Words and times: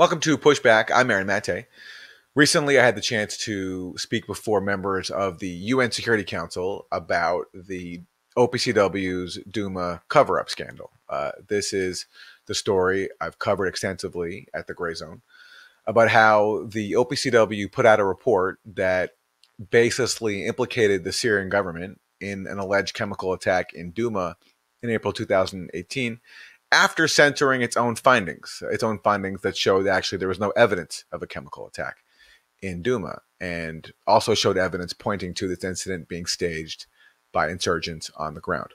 Welcome 0.00 0.20
to 0.20 0.38
Pushback. 0.38 0.90
I'm 0.90 1.10
Aaron 1.10 1.26
Mate. 1.26 1.66
Recently, 2.34 2.78
I 2.78 2.84
had 2.86 2.96
the 2.96 3.02
chance 3.02 3.36
to 3.36 3.94
speak 3.98 4.26
before 4.26 4.62
members 4.62 5.10
of 5.10 5.40
the 5.40 5.48
UN 5.50 5.90
Security 5.90 6.24
Council 6.24 6.86
about 6.90 7.48
the 7.52 8.00
OPCW's 8.34 9.40
Douma 9.50 10.00
cover 10.08 10.40
up 10.40 10.48
scandal. 10.48 10.90
Uh, 11.10 11.32
this 11.46 11.74
is 11.74 12.06
the 12.46 12.54
story 12.54 13.10
I've 13.20 13.38
covered 13.38 13.66
extensively 13.66 14.48
at 14.54 14.66
the 14.66 14.74
Grayzone 14.74 15.20
about 15.86 16.08
how 16.08 16.66
the 16.66 16.92
OPCW 16.92 17.70
put 17.70 17.84
out 17.84 18.00
a 18.00 18.04
report 18.06 18.58
that 18.64 19.16
baselessly 19.62 20.46
implicated 20.46 21.04
the 21.04 21.12
Syrian 21.12 21.50
government 21.50 22.00
in 22.22 22.46
an 22.46 22.58
alleged 22.58 22.94
chemical 22.94 23.34
attack 23.34 23.74
in 23.74 23.92
Douma 23.92 24.36
in 24.82 24.88
April 24.88 25.12
2018 25.12 26.20
after 26.72 27.08
censoring 27.08 27.62
its 27.62 27.76
own 27.76 27.96
findings, 27.96 28.62
its 28.70 28.82
own 28.82 28.98
findings 28.98 29.42
that 29.42 29.56
showed 29.56 29.86
actually 29.86 30.18
there 30.18 30.28
was 30.28 30.40
no 30.40 30.50
evidence 30.50 31.04
of 31.12 31.22
a 31.22 31.26
chemical 31.26 31.66
attack 31.66 31.96
in 32.62 32.82
Douma, 32.82 33.20
and 33.40 33.92
also 34.06 34.34
showed 34.34 34.58
evidence 34.58 34.92
pointing 34.92 35.34
to 35.34 35.48
this 35.48 35.64
incident 35.64 36.08
being 36.08 36.26
staged 36.26 36.86
by 37.32 37.48
insurgents 37.48 38.10
on 38.16 38.34
the 38.34 38.40
ground. 38.40 38.72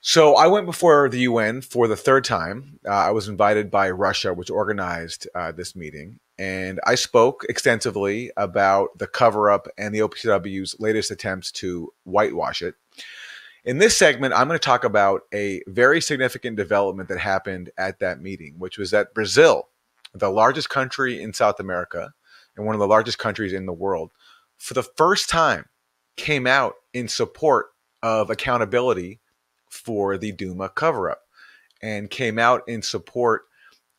So 0.00 0.36
I 0.36 0.46
went 0.46 0.66
before 0.66 1.08
the 1.08 1.20
UN 1.20 1.60
for 1.60 1.88
the 1.88 1.96
third 1.96 2.24
time. 2.24 2.78
Uh, 2.86 2.90
I 2.90 3.10
was 3.10 3.28
invited 3.28 3.72
by 3.72 3.90
Russia, 3.90 4.32
which 4.32 4.50
organized 4.50 5.26
uh, 5.34 5.50
this 5.50 5.74
meeting, 5.74 6.20
and 6.38 6.78
I 6.86 6.94
spoke 6.94 7.44
extensively 7.48 8.30
about 8.36 8.96
the 8.98 9.08
cover 9.08 9.50
up 9.50 9.66
and 9.76 9.92
the 9.92 9.98
OPCW's 10.00 10.76
latest 10.78 11.10
attempts 11.10 11.50
to 11.52 11.92
whitewash 12.04 12.62
it. 12.62 12.76
In 13.66 13.78
this 13.78 13.96
segment, 13.96 14.32
I'm 14.32 14.46
going 14.46 14.56
to 14.56 14.64
talk 14.64 14.84
about 14.84 15.22
a 15.34 15.60
very 15.66 16.00
significant 16.00 16.56
development 16.56 17.08
that 17.08 17.18
happened 17.18 17.70
at 17.76 17.98
that 17.98 18.20
meeting, 18.20 18.54
which 18.58 18.78
was 18.78 18.92
that 18.92 19.12
Brazil, 19.12 19.70
the 20.14 20.30
largest 20.30 20.70
country 20.70 21.20
in 21.20 21.32
South 21.32 21.58
America 21.58 22.12
and 22.56 22.64
one 22.64 22.76
of 22.76 22.78
the 22.78 22.86
largest 22.86 23.18
countries 23.18 23.52
in 23.52 23.66
the 23.66 23.72
world, 23.72 24.12
for 24.56 24.74
the 24.74 24.84
first 24.84 25.28
time 25.28 25.64
came 26.16 26.46
out 26.46 26.74
in 26.94 27.08
support 27.08 27.70
of 28.04 28.30
accountability 28.30 29.18
for 29.68 30.16
the 30.16 30.32
Douma 30.32 30.72
cover 30.72 31.10
up 31.10 31.22
and 31.82 32.08
came 32.08 32.38
out 32.38 32.62
in 32.68 32.82
support 32.82 33.46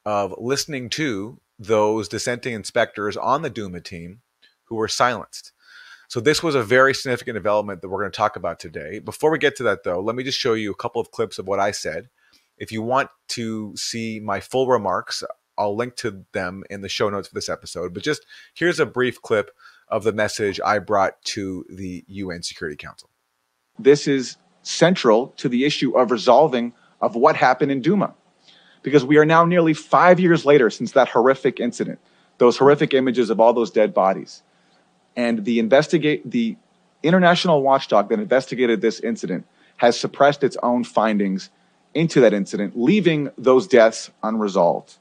of 0.05 0.33
listening 0.37 0.89
to 0.91 1.41
those 1.59 2.07
dissenting 2.07 2.53
inspectors 2.53 3.17
on 3.17 3.41
the 3.41 3.51
Douma 3.51 3.83
team 3.83 4.21
who 4.63 4.77
were 4.77 4.87
silenced. 4.87 5.51
So 6.07 6.21
this 6.21 6.41
was 6.41 6.55
a 6.55 6.63
very 6.63 6.93
significant 6.93 7.35
development 7.35 7.81
that 7.81 7.89
we're 7.89 7.99
going 7.99 8.11
to 8.11 8.17
talk 8.17 8.37
about 8.37 8.59
today. 8.59 8.99
Before 8.99 9.29
we 9.29 9.37
get 9.37 9.57
to 9.57 9.63
that, 9.63 9.83
though, 9.83 9.99
let 9.99 10.15
me 10.15 10.23
just 10.23 10.39
show 10.39 10.53
you 10.53 10.71
a 10.71 10.75
couple 10.75 11.01
of 11.01 11.11
clips 11.11 11.37
of 11.37 11.47
what 11.47 11.59
I 11.59 11.71
said. 11.71 12.07
If 12.57 12.71
you 12.71 12.81
want 12.81 13.09
to 13.29 13.75
see 13.75 14.21
my 14.21 14.39
full 14.39 14.67
remarks, 14.67 15.21
I'll 15.57 15.75
link 15.75 15.97
to 15.97 16.23
them 16.31 16.63
in 16.69 16.81
the 16.81 16.87
show 16.87 17.09
notes 17.09 17.27
for 17.27 17.35
this 17.35 17.49
episode. 17.49 17.93
But 17.93 18.03
just 18.03 18.25
here's 18.53 18.79
a 18.79 18.85
brief 18.85 19.21
clip 19.21 19.51
of 19.89 20.03
the 20.03 20.13
message 20.13 20.61
I 20.63 20.79
brought 20.79 21.21
to 21.23 21.65
the 21.69 22.05
UN 22.07 22.41
Security 22.41 22.77
Council. 22.77 23.09
This 23.77 24.07
is 24.07 24.37
central 24.63 25.27
to 25.37 25.49
the 25.49 25.65
issue 25.65 25.97
of 25.97 26.11
resolving 26.11 26.73
of 27.01 27.15
what 27.15 27.35
happened 27.35 27.71
in 27.71 27.81
Douma. 27.81 28.13
Because 28.81 29.03
we 29.03 29.17
are 29.17 29.25
now 29.25 29.43
nearly 29.43 29.73
five 29.73 30.19
years 30.19 30.45
later 30.45 30.69
since 30.69 30.93
that 30.93 31.09
horrific 31.09 31.59
incident, 31.59 31.99
those 32.37 32.57
horrific 32.57 32.93
images 32.93 33.29
of 33.29 33.41
all 33.41 33.51
those 33.51 33.71
dead 33.71 33.93
bodies 33.93 34.43
and 35.17 35.43
the 35.43 35.59
investigate 35.59 36.29
the 36.29 36.55
international 37.03 37.61
watchdog 37.61 38.07
that 38.09 38.19
investigated 38.19 38.79
this 38.79 39.01
incident 39.01 39.45
has 39.77 39.99
suppressed 39.99 40.43
its 40.43 40.55
own 40.63 40.83
findings 40.83 41.49
into 41.93 42.21
that 42.21 42.33
incident, 42.33 42.79
leaving 42.79 43.29
those 43.37 43.67
deaths 43.67 44.11
unresolved. 44.23 44.97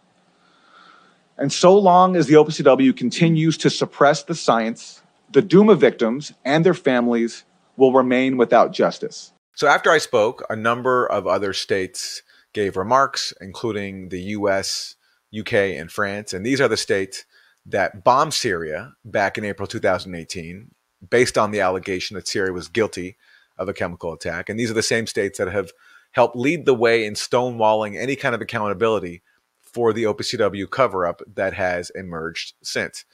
And 1.38 1.52
so 1.52 1.76
long 1.78 2.16
as 2.16 2.26
the 2.26 2.34
OPCW 2.34 2.96
continues 2.96 3.58
to 3.58 3.70
suppress 3.70 4.22
the 4.22 4.34
science, 4.34 5.02
the 5.30 5.42
Douma 5.42 5.76
victims 5.76 6.32
and 6.44 6.64
their 6.64 6.74
families 6.74 7.44
will 7.76 7.92
remain 7.92 8.38
without 8.38 8.72
justice. 8.72 9.32
So 9.54 9.66
after 9.66 9.90
I 9.90 9.98
spoke, 9.98 10.44
a 10.48 10.56
number 10.56 11.06
of 11.06 11.26
other 11.26 11.52
states 11.52 12.22
gave 12.54 12.76
remarks, 12.76 13.34
including 13.40 14.08
the 14.08 14.20
US, 14.20 14.96
UK, 15.38 15.52
and 15.52 15.90
France. 15.92 16.32
And 16.32 16.44
these 16.44 16.60
are 16.60 16.68
the 16.68 16.76
states 16.76 17.24
that 17.68 18.04
bombed 18.04 18.34
Syria 18.34 18.94
back 19.04 19.36
in 19.36 19.44
April 19.44 19.66
2018 19.66 20.70
based 21.08 21.36
on 21.36 21.50
the 21.50 21.60
allegation 21.60 22.14
that 22.14 22.28
Syria 22.28 22.52
was 22.52 22.68
guilty 22.68 23.16
of 23.58 23.68
a 23.68 23.74
chemical 23.74 24.12
attack. 24.12 24.48
And 24.48 24.58
these 24.58 24.70
are 24.70 24.74
the 24.74 24.82
same 24.82 25.06
states 25.06 25.38
that 25.38 25.48
have 25.48 25.72
helped 26.12 26.36
lead 26.36 26.64
the 26.64 26.74
way 26.74 27.04
in 27.04 27.14
stonewalling 27.14 28.00
any 28.00 28.16
kind 28.16 28.34
of 28.34 28.40
accountability 28.40 29.22
for 29.60 29.92
the 29.92 30.04
OPCW 30.04 30.70
cover 30.70 31.06
up 31.06 31.20
that 31.34 31.52
has 31.52 31.90
emerged 31.90 32.54
since. 32.62 33.04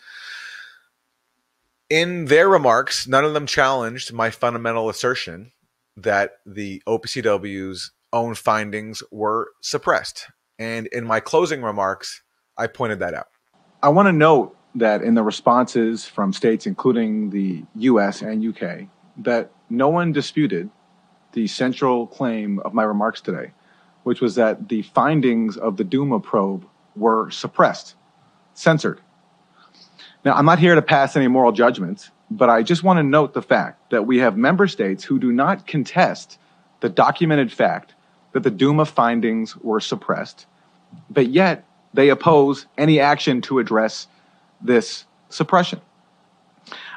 In 1.91 2.27
their 2.27 2.49
remarks, 2.49 3.07
none 3.07 3.25
of 3.25 3.35
them 3.35 3.47
challenged 3.47 4.13
my 4.13 4.31
fundamental 4.31 4.89
assertion 4.89 5.53
that 5.97 6.39
the 6.47 6.83
OPCW's 6.87 7.91
own 8.13 8.35
findings 8.35 9.03
were 9.11 9.51
suppressed. 9.61 10.27
And 10.59 10.87
in 10.87 11.05
my 11.05 11.21
closing 11.21 11.63
remarks, 11.63 12.23
I 12.57 12.67
pointed 12.67 13.01
that 13.01 13.15
out. 13.15 13.27
I 13.85 13.89
want 13.89 14.07
to 14.07 14.13
note 14.13 14.57
that 14.77 15.03
in 15.03 15.15
the 15.15 15.25
responses 15.25 16.05
from 16.05 16.33
states, 16.33 16.67
including 16.67 17.31
the 17.31 17.65
US 17.75 18.23
and 18.23 18.47
UK, 18.47 18.87
that 19.19 19.51
no 19.69 19.89
one 19.89 20.13
disputed 20.13 20.71
the 21.33 21.49
central 21.49 22.07
claim 22.07 22.61
of 22.61 22.75
my 22.75 22.85
remarks 22.85 23.21
today, 23.21 23.51
which 24.05 24.21
was 24.21 24.37
that 24.37 24.69
the 24.69 24.83
findings 24.83 25.57
of 25.57 25.77
the 25.77 25.85
Douma 25.85 26.23
probe 26.23 26.65
were 26.95 27.29
suppressed, 27.33 27.97
censored. 28.55 29.01
Now, 30.25 30.35
I'm 30.35 30.47
not 30.47 30.61
here 30.61 30.77
to 30.77 30.83
pass 30.83 31.17
any 31.17 31.27
moral 31.27 31.51
judgments, 31.51 32.11
but 32.31 32.49
I 32.49 32.63
just 32.63 32.85
want 32.85 32.99
to 32.99 33.03
note 33.03 33.35
the 33.35 33.43
fact 33.43 33.91
that 33.91 34.07
we 34.07 34.19
have 34.19 34.37
member 34.37 34.69
states 34.69 35.03
who 35.03 35.19
do 35.19 35.33
not 35.33 35.67
contest 35.67 36.39
the 36.81 36.89
documented 36.89 37.53
fact 37.53 37.95
that 38.31 38.45
the 38.45 38.51
Douma 38.51 38.87
findings 38.87 39.57
were 39.57 39.81
suppressed, 39.81 40.47
but 41.11 41.27
yet 41.27 41.67
they 41.95 42.09
oppose 42.09 42.67
any 42.79 43.01
action 43.01 43.41
to 43.43 43.59
address 43.59 44.07
this 44.61 45.05
suppression. 45.29 45.81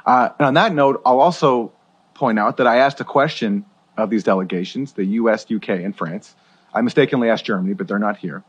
Uh, 0.06 0.30
and 0.40 0.48
on 0.48 0.54
that 0.54 0.74
note, 0.74 1.02
I'll 1.06 1.20
also 1.20 1.72
point 2.14 2.40
out 2.40 2.58
that 2.58 2.68
I 2.68 2.78
asked 2.78 3.00
a 3.02 3.06
question 3.06 3.66
of 3.98 4.10
these 4.10 4.24
delegations, 4.24 4.94
the 4.94 5.06
US, 5.06 5.50
UK, 5.52 5.70
and 5.70 5.96
France. 5.96 6.36
I 6.74 6.82
mistakenly 6.82 7.30
asked 7.30 7.46
Germany, 7.46 7.74
but 7.74 7.88
they're 7.88 8.00
not 8.00 8.18
here. 8.18 8.44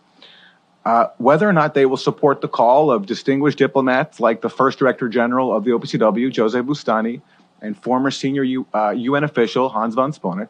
Uh, 0.85 1.09
whether 1.19 1.49
or 1.49 1.53
not 1.53 1.75
they 1.75 1.87
will 1.87 1.97
support 1.97 2.41
the 2.41 2.49
call 2.49 2.93
of 2.93 3.07
distinguished 3.07 3.59
diplomats 3.59 4.21
like 4.21 4.41
the 4.41 4.49
first 4.49 4.79
director 4.79 5.09
general 5.09 5.55
of 5.55 5.65
the 5.65 5.71
OPCW, 5.71 6.35
Jose 6.37 6.61
Bustani, 6.61 7.21
and 7.61 7.77
former 7.83 8.11
senior 8.11 8.45
U, 8.45 8.67
uh, 8.73 8.91
UN 8.91 9.25
official 9.25 9.69
Hans 9.69 9.95
von 9.95 10.13
Sponeck, 10.13 10.49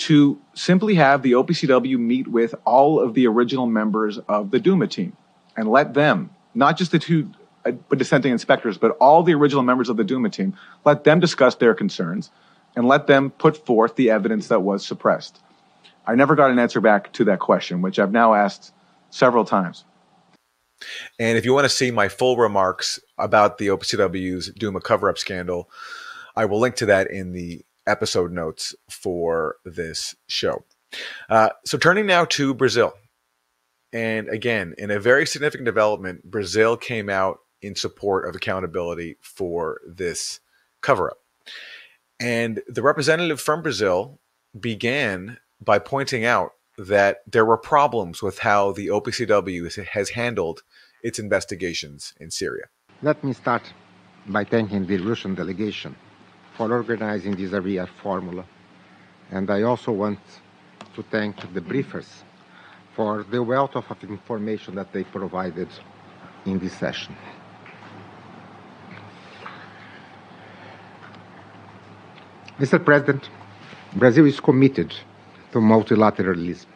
to 0.00 0.40
simply 0.54 0.94
have 0.94 1.20
the 1.20 1.32
OPCW 1.32 1.98
meet 1.98 2.26
with 2.26 2.54
all 2.64 2.98
of 2.98 3.12
the 3.12 3.26
original 3.26 3.66
members 3.66 4.18
of 4.28 4.50
the 4.50 4.58
Douma 4.58 4.90
team 4.90 5.14
and 5.56 5.70
let 5.70 5.92
them, 5.92 6.30
not 6.54 6.78
just 6.78 6.90
the 6.90 6.98
two 6.98 7.30
uh, 7.66 7.72
dissenting 7.94 8.32
inspectors, 8.32 8.78
but 8.78 8.92
all 8.92 9.22
the 9.22 9.34
original 9.34 9.62
members 9.62 9.90
of 9.90 9.98
the 9.98 10.04
Douma 10.04 10.32
team, 10.32 10.56
let 10.86 11.04
them 11.04 11.20
discuss 11.20 11.54
their 11.56 11.74
concerns 11.74 12.30
and 12.74 12.88
let 12.88 13.08
them 13.08 13.30
put 13.30 13.66
forth 13.66 13.96
the 13.96 14.10
evidence 14.10 14.48
that 14.48 14.60
was 14.60 14.86
suppressed. 14.86 15.40
I 16.06 16.14
never 16.14 16.34
got 16.34 16.50
an 16.50 16.58
answer 16.58 16.80
back 16.80 17.12
to 17.12 17.24
that 17.24 17.40
question, 17.40 17.82
which 17.82 17.98
I've 17.98 18.12
now 18.12 18.32
asked 18.32 18.72
several 19.10 19.44
times. 19.44 19.84
And 21.18 21.36
if 21.36 21.44
you 21.44 21.52
want 21.52 21.66
to 21.66 21.68
see 21.68 21.90
my 21.90 22.08
full 22.08 22.38
remarks 22.38 22.98
about 23.18 23.58
the 23.58 23.66
OPCW's 23.66 24.50
Douma 24.52 24.82
cover 24.82 25.10
up 25.10 25.18
scandal, 25.18 25.68
I 26.34 26.46
will 26.46 26.58
link 26.58 26.76
to 26.76 26.86
that 26.86 27.10
in 27.10 27.32
the 27.32 27.62
episode 27.86 28.32
notes 28.32 28.74
for 28.88 29.56
this 29.64 30.14
show. 30.26 30.64
Uh, 31.28 31.50
so 31.64 31.78
turning 31.78 32.06
now 32.06 32.24
to 32.24 32.54
Brazil. 32.54 32.92
And 33.92 34.28
again, 34.28 34.74
in 34.78 34.90
a 34.90 35.00
very 35.00 35.26
significant 35.26 35.64
development, 35.64 36.24
Brazil 36.24 36.76
came 36.76 37.08
out 37.08 37.38
in 37.62 37.74
support 37.74 38.28
of 38.28 38.34
accountability 38.34 39.16
for 39.20 39.80
this 39.86 40.40
cover 40.80 41.10
up. 41.10 41.18
And 42.20 42.62
the 42.68 42.82
representative 42.82 43.40
from 43.40 43.62
Brazil 43.62 44.20
began 44.58 45.38
by 45.60 45.78
pointing 45.78 46.24
out 46.24 46.52
that 46.78 47.18
there 47.26 47.44
were 47.44 47.58
problems 47.58 48.22
with 48.22 48.38
how 48.38 48.72
the 48.72 48.88
OPCW 48.88 49.86
has 49.88 50.10
handled 50.10 50.62
its 51.02 51.18
investigations 51.18 52.14
in 52.20 52.30
Syria. 52.30 52.66
Let 53.02 53.22
me 53.24 53.32
start 53.32 53.62
by 54.26 54.44
thanking 54.44 54.86
the 54.86 54.98
Russian 54.98 55.34
delegation 55.34 55.96
for 56.56 56.72
organizing 56.72 57.36
this 57.36 57.50
Arria 57.50 57.88
formula. 58.02 58.44
And 59.30 59.50
I 59.50 59.62
also 59.62 59.92
want 59.92 60.18
to 60.94 61.02
thank 61.04 61.36
the 61.54 61.60
briefers 61.60 62.22
for 62.94 63.24
the 63.24 63.42
wealth 63.42 63.76
of 63.76 63.84
information 64.02 64.74
that 64.74 64.92
they 64.92 65.04
provided 65.04 65.68
in 66.44 66.58
this 66.58 66.72
session. 66.72 67.16
Mr. 72.58 72.84
President, 72.84 73.30
Brazil 73.94 74.26
is 74.26 74.38
committed 74.38 74.90
to 75.52 75.58
multilateralism 75.58 76.66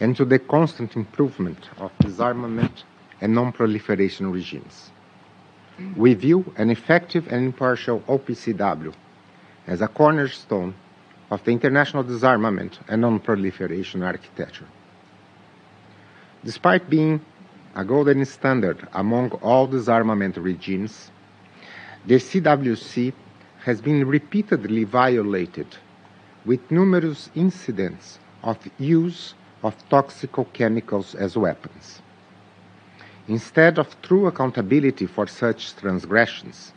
and 0.00 0.16
to 0.16 0.24
the 0.24 0.38
constant 0.38 0.96
improvement 0.96 1.68
of 1.78 1.92
disarmament 2.00 2.84
and 3.20 3.34
non-proliferation 3.34 4.32
regimes. 4.32 4.90
We 5.96 6.14
view 6.14 6.52
an 6.56 6.70
effective 6.70 7.26
and 7.32 7.44
impartial 7.44 8.00
OPCW 8.00 8.94
as 9.66 9.80
a 9.80 9.88
cornerstone 9.88 10.74
of 11.30 11.44
the 11.44 11.52
international 11.52 12.02
disarmament 12.02 12.78
and 12.88 13.00
non-proliferation 13.02 14.02
architecture. 14.02 14.66
Despite 16.44 16.90
being 16.90 17.20
a 17.74 17.84
golden 17.84 18.24
standard 18.24 18.88
among 18.92 19.30
all 19.42 19.66
disarmament 19.66 20.36
regimes, 20.36 21.10
the 22.06 22.16
CWC 22.16 23.12
has 23.64 23.80
been 23.80 24.06
repeatedly 24.06 24.84
violated 24.84 25.66
with 26.44 26.70
numerous 26.70 27.30
incidents 27.34 28.18
of 28.42 28.58
use 28.78 29.34
of 29.62 29.76
toxic 29.88 30.30
chemicals 30.52 31.14
as 31.14 31.36
weapons. 31.36 32.00
Instead 33.28 33.78
of 33.78 34.00
true 34.02 34.26
accountability 34.26 35.06
for 35.06 35.26
such 35.26 35.76
transgressions, 35.76 36.72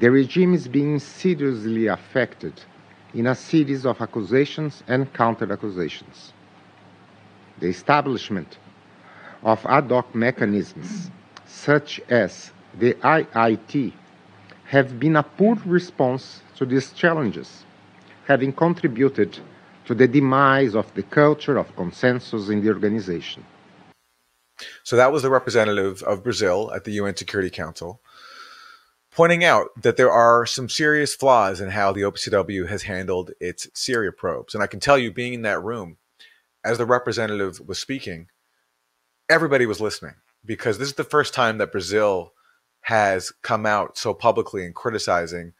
the 0.00 0.10
regime 0.10 0.54
is 0.54 0.68
being 0.68 0.98
seriously 0.98 1.86
affected 1.86 2.52
in 3.14 3.26
a 3.26 3.34
series 3.34 3.84
of 3.84 4.00
accusations 4.00 4.82
and 4.86 5.12
counter 5.12 5.52
accusations. 5.52 6.32
The 7.58 7.68
establishment 7.68 8.58
of 9.42 9.64
ad 9.66 9.90
hoc 9.90 10.14
mechanisms, 10.14 11.10
such 11.46 12.00
as 12.08 12.52
the 12.78 12.94
IIT, 12.94 13.92
have 14.66 15.00
been 15.00 15.16
a 15.16 15.22
poor 15.22 15.56
response 15.64 16.42
to 16.56 16.66
these 16.66 16.92
challenges, 16.92 17.64
having 18.26 18.52
contributed 18.52 19.38
to 19.86 19.94
the 19.94 20.06
demise 20.06 20.74
of 20.74 20.92
the 20.94 21.02
culture 21.02 21.56
of 21.56 21.74
consensus 21.74 22.50
in 22.50 22.62
the 22.62 22.68
organization. 22.68 23.44
So 24.82 24.96
that 24.96 25.12
was 25.12 25.22
the 25.22 25.30
representative 25.30 26.02
of 26.02 26.22
Brazil 26.22 26.72
at 26.74 26.84
the 26.84 26.92
UN 26.92 27.16
Security 27.16 27.50
Council, 27.50 28.00
pointing 29.10 29.44
out 29.44 29.68
that 29.80 29.96
there 29.96 30.10
are 30.10 30.46
some 30.46 30.68
serious 30.68 31.14
flaws 31.14 31.60
in 31.60 31.70
how 31.70 31.92
the 31.92 32.02
OPCW 32.02 32.68
has 32.68 32.82
handled 32.82 33.32
its 33.40 33.68
Syria 33.74 34.12
probes. 34.12 34.54
And 34.54 34.62
I 34.62 34.66
can 34.66 34.80
tell 34.80 34.98
you, 34.98 35.12
being 35.12 35.34
in 35.34 35.42
that 35.42 35.62
room, 35.62 35.98
as 36.64 36.78
the 36.78 36.86
representative 36.86 37.60
was 37.66 37.78
speaking, 37.78 38.28
everybody 39.28 39.66
was 39.66 39.80
listening 39.80 40.14
because 40.44 40.78
this 40.78 40.88
is 40.88 40.94
the 40.94 41.04
first 41.04 41.34
time 41.34 41.58
that 41.58 41.72
Brazil 41.72 42.32
has 42.82 43.32
come 43.42 43.66
out 43.66 43.98
so 43.98 44.14
publicly 44.14 44.64
in 44.64 44.72
criticizing 44.72 45.52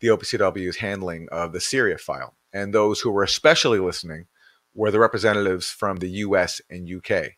the 0.00 0.08
OPCW's 0.08 0.76
handling 0.76 1.28
of 1.30 1.52
the 1.52 1.60
Syria 1.60 1.98
file. 1.98 2.34
And 2.52 2.72
those 2.72 3.00
who 3.00 3.10
were 3.10 3.22
especially 3.22 3.78
listening 3.78 4.26
were 4.74 4.90
the 4.90 4.98
representatives 4.98 5.70
from 5.70 5.96
the 5.96 6.08
US 6.08 6.60
and 6.68 6.88
UK, 6.88 7.32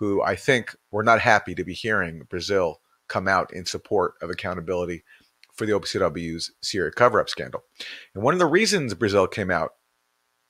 who 0.00 0.20
I 0.22 0.34
think 0.34 0.74
were 0.90 1.04
not 1.04 1.20
happy 1.20 1.54
to 1.54 1.64
be 1.64 1.74
hearing 1.74 2.24
Brazil 2.28 2.80
come 3.08 3.28
out 3.28 3.52
in 3.54 3.64
support 3.64 4.14
of 4.20 4.30
accountability 4.30 5.04
for 5.54 5.66
the 5.66 5.72
OPCW's 5.72 6.50
Syria 6.60 6.90
cover 6.90 7.20
up 7.20 7.28
scandal. 7.28 7.62
And 8.14 8.24
one 8.24 8.34
of 8.34 8.40
the 8.40 8.46
reasons 8.46 8.94
Brazil 8.94 9.28
came 9.28 9.50
out 9.50 9.74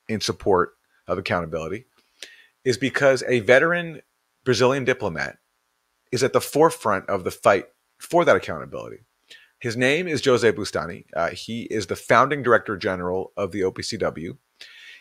in 0.08 0.20
support 0.20 0.73
of 1.06 1.19
accountability 1.19 1.85
is 2.64 2.79
because 2.79 3.23
a 3.29 3.41
veteran 3.41 4.00
Brazilian 4.44 4.85
diplomat, 4.85 5.37
is 6.11 6.23
at 6.23 6.32
the 6.32 6.41
forefront 6.41 7.08
of 7.08 7.25
the 7.25 7.31
fight 7.31 7.67
for 7.99 8.25
that 8.25 8.37
accountability. 8.37 8.99
His 9.61 9.76
name 9.76 10.08
is 10.08 10.25
Jose 10.25 10.50
Bustani. 10.52 11.05
Uh, 11.14 11.31
he 11.31 11.62
is 11.64 11.87
the 11.87 11.97
founding 11.97 12.43
director 12.43 12.76
general 12.76 13.32
of 13.37 13.52
the 13.52 13.61
OPCW. 13.61 14.38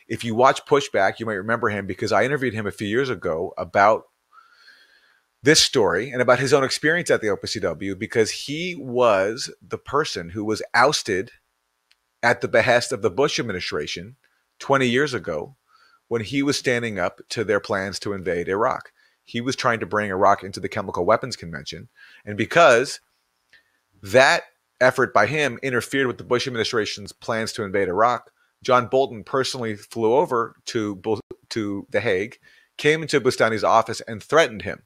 If 0.07 0.23
you 0.23 0.35
watch 0.35 0.65
Pushback, 0.65 1.19
you 1.19 1.25
might 1.25 1.33
remember 1.33 1.69
him 1.69 1.87
because 1.87 2.11
I 2.11 2.25
interviewed 2.25 2.53
him 2.53 2.67
a 2.67 2.71
few 2.71 2.87
years 2.87 3.09
ago 3.09 3.53
about 3.57 4.03
this 5.41 5.61
story 5.61 6.11
and 6.11 6.21
about 6.21 6.39
his 6.39 6.53
own 6.53 6.63
experience 6.63 7.09
at 7.09 7.21
the 7.21 7.27
OPCW 7.27 7.97
because 7.97 8.31
he 8.31 8.75
was 8.75 9.53
the 9.61 9.77
person 9.77 10.29
who 10.29 10.43
was 10.43 10.61
ousted 10.73 11.31
at 12.21 12.41
the 12.41 12.47
behest 12.47 12.91
of 12.91 13.01
the 13.01 13.09
Bush 13.09 13.39
administration 13.39 14.17
20 14.59 14.87
years 14.87 15.13
ago 15.13 15.55
when 16.09 16.21
he 16.21 16.43
was 16.43 16.57
standing 16.57 16.99
up 16.99 17.21
to 17.29 17.43
their 17.43 17.59
plans 17.59 17.99
to 17.99 18.13
invade 18.13 18.49
Iraq 18.49 18.91
he 19.29 19.41
was 19.41 19.55
trying 19.55 19.79
to 19.79 19.85
bring 19.85 20.09
Iraq 20.09 20.43
into 20.43 20.59
the 20.59 20.67
Chemical 20.67 21.05
Weapons 21.05 21.35
Convention. 21.35 21.87
And 22.25 22.35
because 22.35 22.99
that 24.01 24.41
effort 24.81 25.13
by 25.13 25.27
him 25.27 25.59
interfered 25.61 26.07
with 26.07 26.17
the 26.17 26.23
Bush 26.23 26.47
administration's 26.47 27.11
plans 27.11 27.53
to 27.53 27.63
invade 27.63 27.89
Iraq, 27.89 28.31
John 28.63 28.87
Bolton 28.87 29.23
personally 29.23 29.75
flew 29.75 30.15
over 30.15 30.55
to 30.65 30.99
to 31.49 31.87
The 31.91 31.99
Hague, 31.99 32.39
came 32.77 33.03
into 33.03 33.21
Bustani's 33.21 33.63
office 33.63 34.01
and 34.01 34.21
threatened 34.21 34.63
him. 34.63 34.81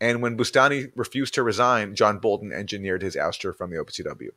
And 0.00 0.20
when 0.20 0.36
Bustani 0.36 0.92
refused 0.94 1.34
to 1.34 1.42
resign, 1.42 1.94
John 1.94 2.18
Bolton 2.18 2.52
engineered 2.52 3.02
his 3.02 3.16
ouster 3.16 3.56
from 3.56 3.70
the 3.70 3.76
OPCW. 3.76 4.28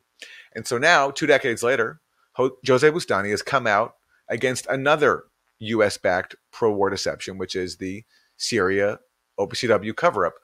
And 0.54 0.66
so 0.66 0.78
now, 0.78 1.10
two 1.10 1.26
decades 1.26 1.62
later, 1.62 2.00
Jose 2.34 2.90
Bustani 2.90 3.30
has 3.30 3.42
come 3.42 3.66
out 3.66 3.96
against 4.28 4.66
another 4.66 5.24
U.S. 5.58 5.98
backed 5.98 6.36
pro 6.50 6.72
war 6.72 6.88
deception, 6.88 7.36
which 7.36 7.54
is 7.54 7.76
the 7.76 8.04
Syria 8.36 9.00
OPCW 9.38 9.94
cover 9.94 10.24
up 10.24 10.34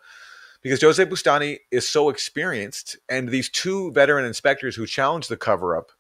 because 0.66 0.82
Jose 0.82 1.04
Bustani 1.06 1.58
is 1.70 1.88
so 1.88 2.08
experienced, 2.08 2.96
and 3.08 3.28
these 3.28 3.48
two 3.48 3.92
veteran 3.92 4.24
inspectors 4.24 4.74
who 4.74 4.84
challenged 4.84 5.28
the 5.28 5.36
cover 5.36 5.76
up 5.76 5.92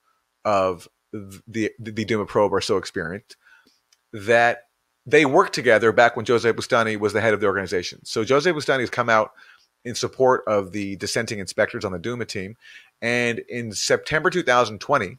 of 0.44 0.88
the, 1.12 1.70
the, 1.78 1.92
the 1.92 2.04
Douma 2.04 2.26
probe 2.26 2.52
are 2.52 2.60
so 2.60 2.76
experienced 2.76 3.36
that 4.12 4.65
they 5.06 5.24
worked 5.24 5.54
together 5.54 5.92
back 5.92 6.16
when 6.16 6.26
Jose 6.26 6.50
Bustani 6.52 6.98
was 6.98 7.12
the 7.12 7.20
head 7.20 7.32
of 7.32 7.40
the 7.40 7.46
organization. 7.46 8.04
So 8.04 8.24
Jose 8.24 8.50
Bustani 8.50 8.80
has 8.80 8.90
come 8.90 9.08
out 9.08 9.30
in 9.84 9.94
support 9.94 10.42
of 10.48 10.72
the 10.72 10.96
dissenting 10.96 11.38
inspectors 11.38 11.84
on 11.84 11.92
the 11.92 11.98
Douma 11.98 12.26
team. 12.26 12.56
And 13.00 13.38
in 13.48 13.72
September 13.72 14.30
2020, 14.30 15.16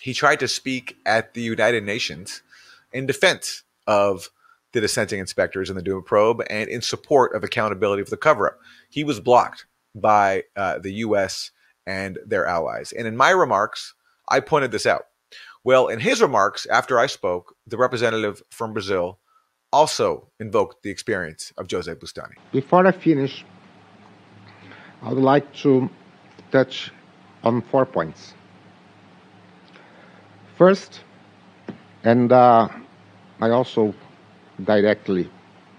he 0.00 0.14
tried 0.14 0.40
to 0.40 0.48
speak 0.48 0.96
at 1.04 1.34
the 1.34 1.42
United 1.42 1.82
Nations 1.82 2.42
in 2.92 3.06
defense 3.06 3.64
of 3.86 4.30
the 4.72 4.80
dissenting 4.80 5.18
inspectors 5.18 5.70
in 5.70 5.76
the 5.76 5.82
Douma 5.82 6.04
probe 6.04 6.42
and 6.48 6.68
in 6.68 6.82
support 6.82 7.34
of 7.34 7.42
accountability 7.42 8.04
for 8.04 8.10
the 8.10 8.16
cover 8.16 8.46
up. 8.46 8.58
He 8.90 9.02
was 9.02 9.18
blocked 9.18 9.66
by 9.94 10.44
uh, 10.56 10.78
the 10.78 10.92
U.S. 10.94 11.50
and 11.86 12.18
their 12.24 12.46
allies. 12.46 12.92
And 12.92 13.08
in 13.08 13.16
my 13.16 13.30
remarks, 13.30 13.94
I 14.28 14.40
pointed 14.40 14.70
this 14.70 14.86
out. 14.86 15.06
Well, 15.64 15.88
in 15.88 15.98
his 15.98 16.20
remarks 16.20 16.66
after 16.66 16.98
I 16.98 17.06
spoke, 17.06 17.56
the 17.66 17.78
representative 17.78 18.42
from 18.50 18.74
Brazil 18.74 19.18
also 19.72 20.28
invoked 20.38 20.82
the 20.82 20.90
experience 20.90 21.52
of 21.56 21.70
Jose 21.70 21.92
Bustani. 21.94 22.36
Before 22.52 22.86
I 22.86 22.92
finish, 22.92 23.44
I 25.02 25.08
would 25.08 25.22
like 25.22 25.52
to 25.62 25.88
touch 26.52 26.92
on 27.42 27.62
four 27.62 27.86
points. 27.86 28.34
First, 30.58 31.00
and 32.04 32.30
uh, 32.30 32.68
I 33.40 33.50
also 33.50 33.94
directly 34.62 35.30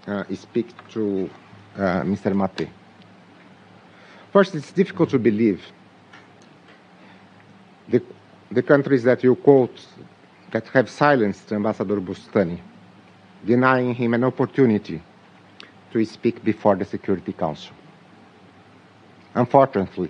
uh, 0.07 0.23
speak 0.33 0.67
to 0.89 1.29
uh, 1.77 2.01
Mr. 2.01 2.35
Mate. 2.35 2.69
First, 4.33 4.55
it's 4.55 4.71
difficult 4.71 5.11
to 5.11 5.19
believe 5.19 5.61
the, 7.87 8.01
the 8.55 8.63
countries 8.63 9.03
that 9.03 9.21
you 9.21 9.35
quote 9.35 9.85
that 10.51 10.65
have 10.69 10.89
silenced 10.89 11.51
Ambassador 11.51 11.99
Bustani, 11.99 12.61
denying 13.45 13.93
him 13.93 14.13
an 14.13 14.23
opportunity 14.23 15.01
to 15.91 16.05
speak 16.05 16.41
before 16.41 16.77
the 16.77 16.85
Security 16.85 17.33
Council. 17.33 17.73
Unfortunately, 19.33 20.09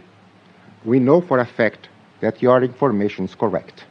we 0.83 0.99
know 0.99 1.21
for 1.21 1.39
a 1.39 1.45
fact 1.45 1.89
that 2.19 2.43
your 2.43 2.63
information 2.63 3.25
is 3.25 3.33
correct. 3.33 3.85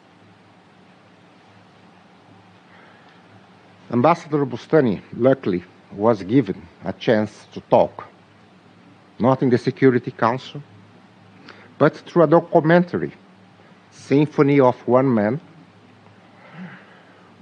Ambassador 3.91 4.47
Bustani, 4.47 5.03
luckily, 5.17 5.65
was 5.93 6.23
given 6.23 6.63
a 6.85 6.93
chance 6.93 7.49
to 7.53 7.61
talk, 7.63 8.07
not 9.19 9.43
in 9.43 9.51
the 9.51 9.59
Security 9.59 10.13
Council, 10.13 10.63
but 11.77 11.97
through 11.97 12.23
a 12.23 12.29
documentary, 12.29 13.13
Symphony 14.07 14.61
of 14.61 14.77
One 14.87 15.13
Man, 15.15 15.41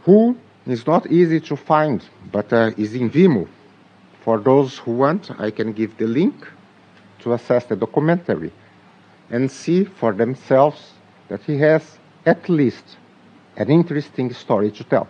who 0.04 0.36
is 0.66 0.86
not 0.86 1.10
easy 1.10 1.40
to 1.40 1.56
find, 1.56 2.04
but 2.30 2.52
uh, 2.52 2.70
is 2.76 2.94
in 2.94 3.10
Vimeo. 3.10 3.48
For 4.24 4.38
those 4.38 4.78
who 4.78 4.92
want, 4.92 5.30
I 5.40 5.50
can 5.50 5.72
give 5.72 5.96
the 5.96 6.06
link 6.06 6.34
to 7.20 7.34
access 7.34 7.64
the 7.64 7.74
documentary 7.74 8.52
and 9.30 9.50
see 9.50 9.84
for 9.84 10.12
themselves 10.12 10.92
that 11.28 11.42
he 11.42 11.58
has 11.58 11.98
at 12.26 12.48
least 12.48 12.84
an 13.56 13.68
interesting 13.68 14.32
story 14.32 14.70
to 14.70 14.84
tell. 14.84 15.08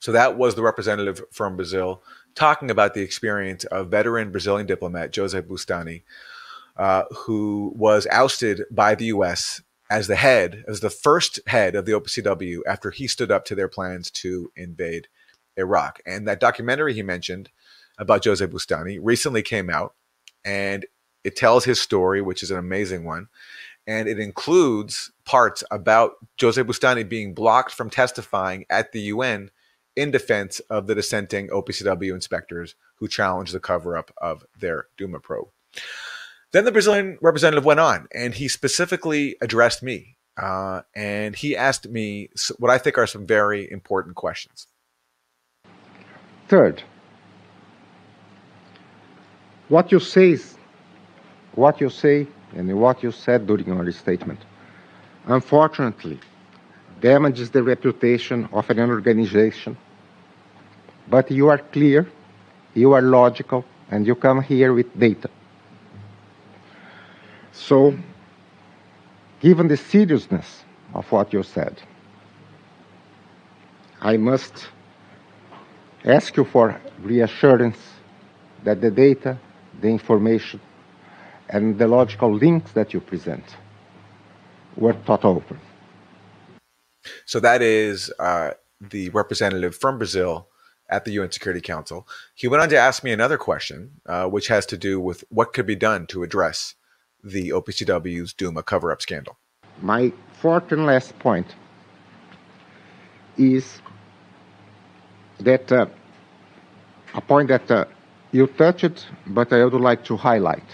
So 0.00 0.12
that 0.12 0.36
was 0.36 0.54
the 0.54 0.62
representative 0.62 1.22
from 1.30 1.56
Brazil 1.56 2.02
talking 2.34 2.70
about 2.70 2.94
the 2.94 3.02
experience 3.02 3.64
of 3.64 3.90
veteran 3.90 4.30
Brazilian 4.30 4.66
diplomat 4.66 5.14
Jose 5.16 5.40
Bustani, 5.42 6.02
uh, 6.76 7.04
who 7.10 7.72
was 7.76 8.06
ousted 8.10 8.62
by 8.70 8.94
the 8.94 9.06
U.S. 9.06 9.62
as 9.90 10.06
the 10.06 10.16
head, 10.16 10.64
as 10.68 10.80
the 10.80 10.90
first 10.90 11.40
head 11.46 11.74
of 11.74 11.86
the 11.86 11.92
OPCW 11.92 12.60
after 12.66 12.90
he 12.90 13.06
stood 13.06 13.30
up 13.30 13.44
to 13.46 13.54
their 13.54 13.68
plans 13.68 14.10
to 14.10 14.50
invade 14.56 15.08
Iraq. 15.56 16.00
And 16.06 16.26
that 16.26 16.40
documentary 16.40 16.94
he 16.94 17.02
mentioned 17.02 17.50
about 17.98 18.24
Jose 18.24 18.44
Bustani 18.46 18.98
recently 19.00 19.42
came 19.42 19.70
out, 19.70 19.94
and 20.44 20.86
it 21.22 21.36
tells 21.36 21.64
his 21.64 21.80
story, 21.80 22.22
which 22.22 22.42
is 22.42 22.50
an 22.50 22.58
amazing 22.58 23.04
one. 23.04 23.28
And 23.86 24.08
it 24.08 24.18
includes 24.18 25.10
parts 25.24 25.64
about 25.70 26.12
Jose 26.40 26.62
Bustani 26.62 27.08
being 27.08 27.34
blocked 27.34 27.72
from 27.72 27.90
testifying 27.90 28.64
at 28.70 28.92
the 28.92 29.00
UN 29.02 29.50
in 29.96 30.10
defense 30.10 30.60
of 30.70 30.86
the 30.86 30.94
dissenting 30.94 31.48
OPCW 31.48 32.14
inspectors 32.14 32.74
who 32.96 33.08
challenged 33.08 33.52
the 33.52 33.60
cover 33.60 33.96
up 33.96 34.12
of 34.18 34.44
their 34.58 34.86
Douma 34.98 35.22
probe. 35.22 35.48
Then 36.52 36.64
the 36.64 36.72
Brazilian 36.72 37.18
representative 37.20 37.64
went 37.64 37.80
on 37.80 38.08
and 38.12 38.34
he 38.34 38.48
specifically 38.48 39.36
addressed 39.40 39.82
me. 39.82 40.16
Uh, 40.36 40.82
and 40.94 41.36
he 41.36 41.56
asked 41.56 41.88
me 41.88 42.30
what 42.58 42.70
I 42.70 42.78
think 42.78 42.96
are 42.98 43.06
some 43.06 43.26
very 43.26 43.70
important 43.70 44.16
questions. 44.16 44.66
Third, 46.48 46.82
what 49.68 49.92
you 49.92 50.00
say, 50.00 50.38
what 51.54 51.80
you 51.80 51.90
say, 51.90 52.26
and 52.56 52.80
what 52.80 53.02
you 53.02 53.12
said 53.12 53.46
during 53.46 53.66
your 53.66 53.92
statement, 53.92 54.40
unfortunately, 55.26 56.18
damages 57.00 57.50
the 57.50 57.62
reputation 57.62 58.48
of 58.52 58.68
an 58.70 58.80
organization. 58.80 59.76
But 61.08 61.30
you 61.30 61.48
are 61.48 61.58
clear, 61.58 62.08
you 62.74 62.92
are 62.92 63.02
logical, 63.02 63.64
and 63.90 64.06
you 64.06 64.14
come 64.14 64.42
here 64.42 64.72
with 64.72 64.98
data. 64.98 65.30
So, 67.66 67.94
given 69.40 69.68
the 69.68 69.76
seriousness 69.76 70.64
of 70.94 71.10
what 71.12 71.32
you 71.32 71.42
said, 71.42 71.80
I 74.00 74.16
must 74.16 74.68
ask 76.04 76.36
you 76.36 76.44
for 76.44 76.80
reassurance 77.02 77.76
that 78.64 78.80
the 78.80 78.90
data, 78.90 79.38
the 79.80 79.88
information, 79.88 80.60
and 81.50 81.78
the 81.78 81.86
logical 81.86 82.34
links 82.34 82.72
that 82.72 82.94
you 82.94 83.00
present 83.00 83.44
were 84.76 84.94
thought 84.94 85.24
over. 85.24 85.56
So 87.26 87.40
that 87.40 87.60
is 87.60 88.10
uh, 88.18 88.52
the 88.80 89.10
representative 89.10 89.76
from 89.76 89.98
Brazil 89.98 90.48
at 90.88 91.04
the 91.04 91.12
UN 91.12 91.30
Security 91.30 91.60
Council. 91.60 92.08
He 92.34 92.48
went 92.48 92.62
on 92.62 92.68
to 92.70 92.78
ask 92.78 93.04
me 93.04 93.12
another 93.12 93.36
question, 93.36 94.00
uh, 94.06 94.26
which 94.26 94.48
has 94.48 94.64
to 94.66 94.78
do 94.78 94.98
with 94.98 95.24
what 95.28 95.52
could 95.52 95.66
be 95.66 95.76
done 95.76 96.06
to 96.08 96.22
address 96.22 96.74
the 97.22 97.50
OPCW's 97.50 98.34
Douma 98.34 98.64
cover 98.64 98.92
up 98.92 99.02
scandal. 99.02 99.36
My 99.82 100.12
fourth 100.40 100.72
and 100.72 100.86
last 100.86 101.18
point 101.18 101.46
is 103.36 103.80
that 105.38 105.70
uh, 105.72 105.86
a 107.14 107.20
point 107.20 107.48
that 107.48 107.70
uh, 107.70 107.84
you 108.32 108.46
touched, 108.46 109.06
but 109.26 109.52
I 109.52 109.64
would 109.64 109.74
like 109.80 110.04
to 110.04 110.16
highlight. 110.16 110.64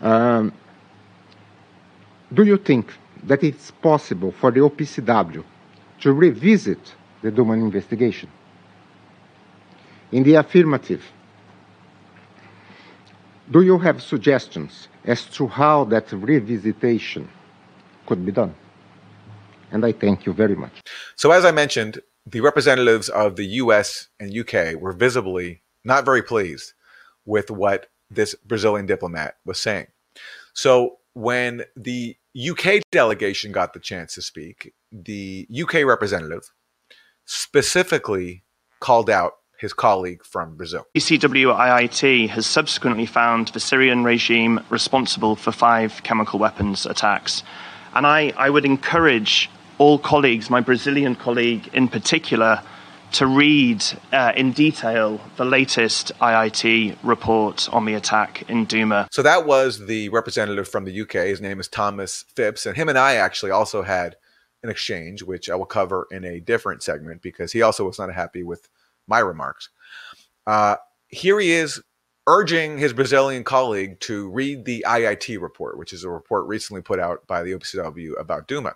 Um, 0.00 0.52
do 2.32 2.44
you 2.44 2.58
think 2.58 2.92
that 3.24 3.42
it's 3.42 3.70
possible 3.70 4.32
for 4.32 4.50
the 4.50 4.60
OPCW 4.60 5.42
to 6.00 6.12
revisit 6.12 6.94
the 7.22 7.30
Douma 7.32 7.54
investigation? 7.54 8.28
In 10.12 10.22
the 10.22 10.34
affirmative, 10.34 11.02
do 13.50 13.60
you 13.60 13.78
have 13.78 14.02
suggestions 14.02 14.88
as 15.04 15.26
to 15.26 15.46
how 15.46 15.84
that 15.84 16.08
revisitation 16.08 17.26
could 18.06 18.24
be 18.24 18.32
done? 18.32 18.54
And 19.70 19.84
I 19.84 19.92
thank 19.92 20.24
you 20.24 20.32
very 20.32 20.54
much. 20.54 20.80
So, 21.16 21.30
as 21.30 21.44
I 21.44 21.50
mentioned, 21.50 22.00
the 22.26 22.40
representatives 22.40 23.08
of 23.08 23.36
the 23.36 23.46
US 23.62 24.08
and 24.18 24.34
UK 24.34 24.80
were 24.80 24.92
visibly 24.92 25.62
not 25.84 26.04
very 26.04 26.22
pleased 26.22 26.72
with 27.26 27.50
what 27.50 27.86
this 28.10 28.34
Brazilian 28.46 28.86
diplomat 28.86 29.36
was 29.44 29.60
saying. 29.60 29.88
So, 30.54 30.98
when 31.14 31.64
the 31.76 32.16
UK 32.50 32.82
delegation 32.90 33.52
got 33.52 33.74
the 33.74 33.80
chance 33.80 34.14
to 34.14 34.22
speak, 34.22 34.72
the 34.90 35.46
UK 35.62 35.84
representative 35.84 36.50
specifically 37.26 38.44
called 38.80 39.10
out 39.10 39.34
his 39.64 39.72
colleague 39.72 40.22
from 40.22 40.56
Brazil. 40.56 40.86
ECWIIT 40.94 42.28
has 42.28 42.46
subsequently 42.46 43.06
found 43.06 43.48
the 43.48 43.60
Syrian 43.60 44.04
regime 44.04 44.60
responsible 44.68 45.36
for 45.36 45.52
five 45.52 46.02
chemical 46.02 46.38
weapons 46.38 46.86
attacks. 46.86 47.42
And 47.94 48.06
I, 48.06 48.32
I 48.36 48.50
would 48.50 48.66
encourage 48.66 49.50
all 49.78 49.98
colleagues, 49.98 50.50
my 50.50 50.60
Brazilian 50.60 51.14
colleague 51.16 51.68
in 51.72 51.88
particular, 51.88 52.62
to 53.12 53.26
read 53.26 53.82
uh, 54.12 54.32
in 54.36 54.52
detail 54.52 55.18
the 55.36 55.44
latest 55.44 56.12
IIT 56.20 56.96
report 57.02 57.72
on 57.72 57.86
the 57.86 57.94
attack 57.94 58.48
in 58.50 58.66
Douma. 58.66 59.06
So 59.10 59.22
that 59.22 59.46
was 59.46 59.86
the 59.86 60.10
representative 60.10 60.68
from 60.68 60.84
the 60.84 61.00
UK. 61.00 61.12
His 61.32 61.40
name 61.40 61.58
is 61.58 61.68
Thomas 61.68 62.24
Phipps. 62.36 62.66
And 62.66 62.76
him 62.76 62.88
and 62.88 62.98
I 62.98 63.14
actually 63.14 63.52
also 63.52 63.82
had 63.82 64.16
an 64.62 64.68
exchange, 64.68 65.22
which 65.22 65.48
I 65.48 65.54
will 65.54 65.66
cover 65.66 66.06
in 66.10 66.24
a 66.24 66.40
different 66.40 66.82
segment 66.82 67.22
because 67.22 67.52
he 67.52 67.62
also 67.62 67.86
was 67.86 67.98
not 67.98 68.12
happy 68.12 68.42
with 68.42 68.68
my 69.06 69.18
remarks. 69.18 69.68
Uh, 70.46 70.76
here 71.08 71.38
he 71.40 71.52
is 71.52 71.82
urging 72.26 72.78
his 72.78 72.92
Brazilian 72.92 73.44
colleague 73.44 74.00
to 74.00 74.30
read 74.30 74.64
the 74.64 74.84
IIT 74.86 75.40
report, 75.40 75.78
which 75.78 75.92
is 75.92 76.04
a 76.04 76.10
report 76.10 76.46
recently 76.46 76.82
put 76.82 76.98
out 76.98 77.26
by 77.26 77.42
the 77.42 77.52
OPCW 77.52 78.18
about 78.18 78.48
Douma. 78.48 78.72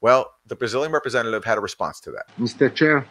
Well, 0.00 0.32
the 0.46 0.56
Brazilian 0.56 0.92
representative 0.92 1.44
had 1.44 1.58
a 1.58 1.60
response 1.60 2.00
to 2.00 2.10
that. 2.10 2.26
Mr. 2.38 2.74
Chair, 2.74 3.06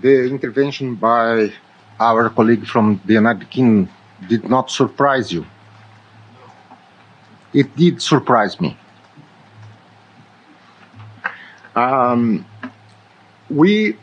the 0.00 0.24
intervention 0.24 0.96
by 0.96 1.52
our 2.00 2.30
colleague 2.30 2.66
from 2.66 3.00
the 3.04 3.14
United 3.14 3.48
Kingdom 3.50 3.88
did 4.28 4.48
not 4.48 4.70
surprise 4.70 5.32
you. 5.32 5.46
It 7.52 7.74
did 7.76 8.02
surprise 8.02 8.60
me. 8.60 8.76
Um, 11.76 12.44
we 13.48 13.96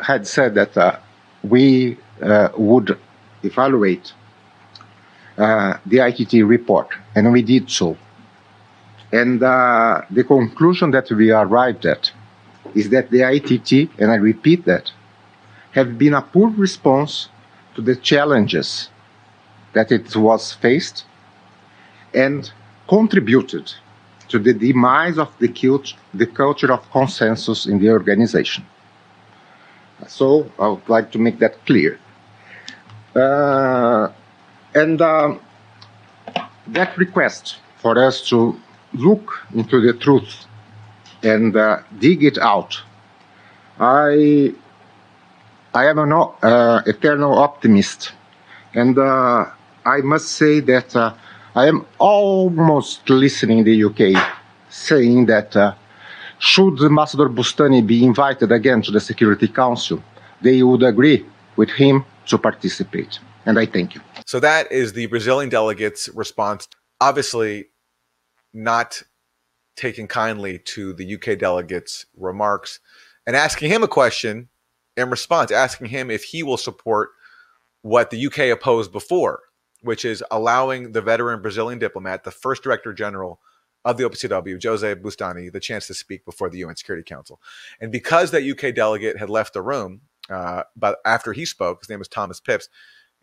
had 0.00 0.26
said 0.26 0.54
that 0.54 0.76
uh, 0.76 0.98
we 1.42 1.96
uh, 2.22 2.48
would 2.56 2.98
evaluate 3.42 4.12
uh, 5.36 5.78
the 5.86 5.98
IIT 5.98 6.48
report, 6.48 6.88
and 7.14 7.32
we 7.32 7.42
did 7.42 7.70
so. 7.70 7.96
And 9.12 9.42
uh, 9.42 10.02
the 10.10 10.24
conclusion 10.24 10.90
that 10.90 11.10
we 11.10 11.30
arrived 11.30 11.86
at 11.86 12.10
is 12.74 12.90
that 12.90 13.10
the 13.10 13.20
IIT, 13.20 13.90
and 13.98 14.10
I 14.10 14.16
repeat 14.16 14.64
that, 14.64 14.92
have 15.72 15.96
been 15.96 16.14
a 16.14 16.22
poor 16.22 16.50
response 16.50 17.28
to 17.74 17.82
the 17.82 17.96
challenges 17.96 18.88
that 19.72 19.92
it 19.92 20.14
was 20.16 20.52
faced 20.54 21.04
and 22.12 22.50
contributed 22.88 23.72
to 24.28 24.38
the 24.38 24.52
demise 24.52 25.18
of 25.18 25.30
the, 25.38 25.48
cult- 25.48 25.94
the 26.12 26.26
culture 26.26 26.72
of 26.72 26.90
consensus 26.90 27.66
in 27.66 27.78
the 27.78 27.90
organization. 27.90 28.66
So 30.06 30.50
I 30.58 30.68
would 30.68 30.88
like 30.88 31.10
to 31.12 31.18
make 31.18 31.38
that 31.40 31.64
clear. 31.66 31.98
Uh, 33.14 34.12
and 34.74 35.00
um, 35.00 35.40
that 36.68 36.96
request 36.96 37.56
for 37.78 37.98
us 37.98 38.28
to 38.28 38.60
look 38.92 39.46
into 39.54 39.80
the 39.80 39.92
truth 39.92 40.46
and 41.22 41.56
uh, 41.56 41.80
dig 41.98 42.22
it 42.22 42.38
out. 42.38 42.80
I 43.80 44.54
I 45.74 45.86
am 45.86 45.98
an 45.98 46.12
uh, 46.12 46.82
eternal 46.86 47.38
optimist, 47.38 48.12
and 48.74 48.98
uh, 48.98 49.46
I 49.84 49.98
must 49.98 50.32
say 50.32 50.60
that 50.60 50.96
uh, 50.96 51.14
I 51.54 51.66
am 51.66 51.86
almost 51.98 53.08
listening 53.08 53.64
the 53.64 53.84
UK 53.84 54.16
saying 54.70 55.26
that 55.26 55.76
should 56.38 56.80
Ambassador 56.82 57.28
Bustani 57.28 57.86
be 57.86 58.04
invited 58.04 58.52
again 58.52 58.82
to 58.82 58.90
the 58.90 59.00
Security 59.00 59.48
Council, 59.48 60.02
they 60.40 60.62
would 60.62 60.82
agree 60.82 61.26
with 61.56 61.70
him 61.70 62.04
to 62.26 62.38
participate. 62.38 63.18
And 63.46 63.58
I 63.58 63.66
thank 63.66 63.94
you. 63.94 64.00
So 64.26 64.40
that 64.40 64.70
is 64.70 64.92
the 64.92 65.06
Brazilian 65.06 65.48
delegate's 65.48 66.08
response. 66.10 66.68
Obviously, 67.00 67.66
not 68.52 69.02
taking 69.76 70.06
kindly 70.06 70.58
to 70.58 70.92
the 70.92 71.14
UK 71.14 71.38
delegate's 71.38 72.06
remarks 72.16 72.80
and 73.26 73.36
asking 73.36 73.70
him 73.70 73.82
a 73.82 73.88
question 73.88 74.48
in 74.96 75.10
response, 75.10 75.50
asking 75.50 75.88
him 75.88 76.10
if 76.10 76.24
he 76.24 76.42
will 76.42 76.56
support 76.56 77.10
what 77.82 78.10
the 78.10 78.26
UK 78.26 78.50
opposed 78.50 78.92
before, 78.92 79.40
which 79.82 80.04
is 80.04 80.22
allowing 80.30 80.92
the 80.92 81.00
veteran 81.00 81.40
Brazilian 81.40 81.78
diplomat, 81.78 82.24
the 82.24 82.30
first 82.30 82.62
director 82.62 82.92
general 82.92 83.40
of 83.88 83.96
the 83.96 84.04
OPCW, 84.04 84.62
Jose 84.62 84.94
Bustani, 84.96 85.50
the 85.52 85.60
chance 85.60 85.86
to 85.86 85.94
speak 85.94 86.24
before 86.24 86.50
the 86.50 86.58
UN 86.58 86.76
Security 86.76 87.04
Council. 87.04 87.40
And 87.80 87.90
because 87.90 88.30
that 88.30 88.44
UK 88.44 88.74
delegate 88.74 89.18
had 89.18 89.30
left 89.30 89.54
the 89.54 89.62
room, 89.62 90.02
uh, 90.28 90.64
but 90.76 90.98
after 91.04 91.32
he 91.32 91.44
spoke, 91.44 91.80
his 91.80 91.88
name 91.88 91.98
was 91.98 92.08
Thomas 92.08 92.40
Phipps, 92.40 92.68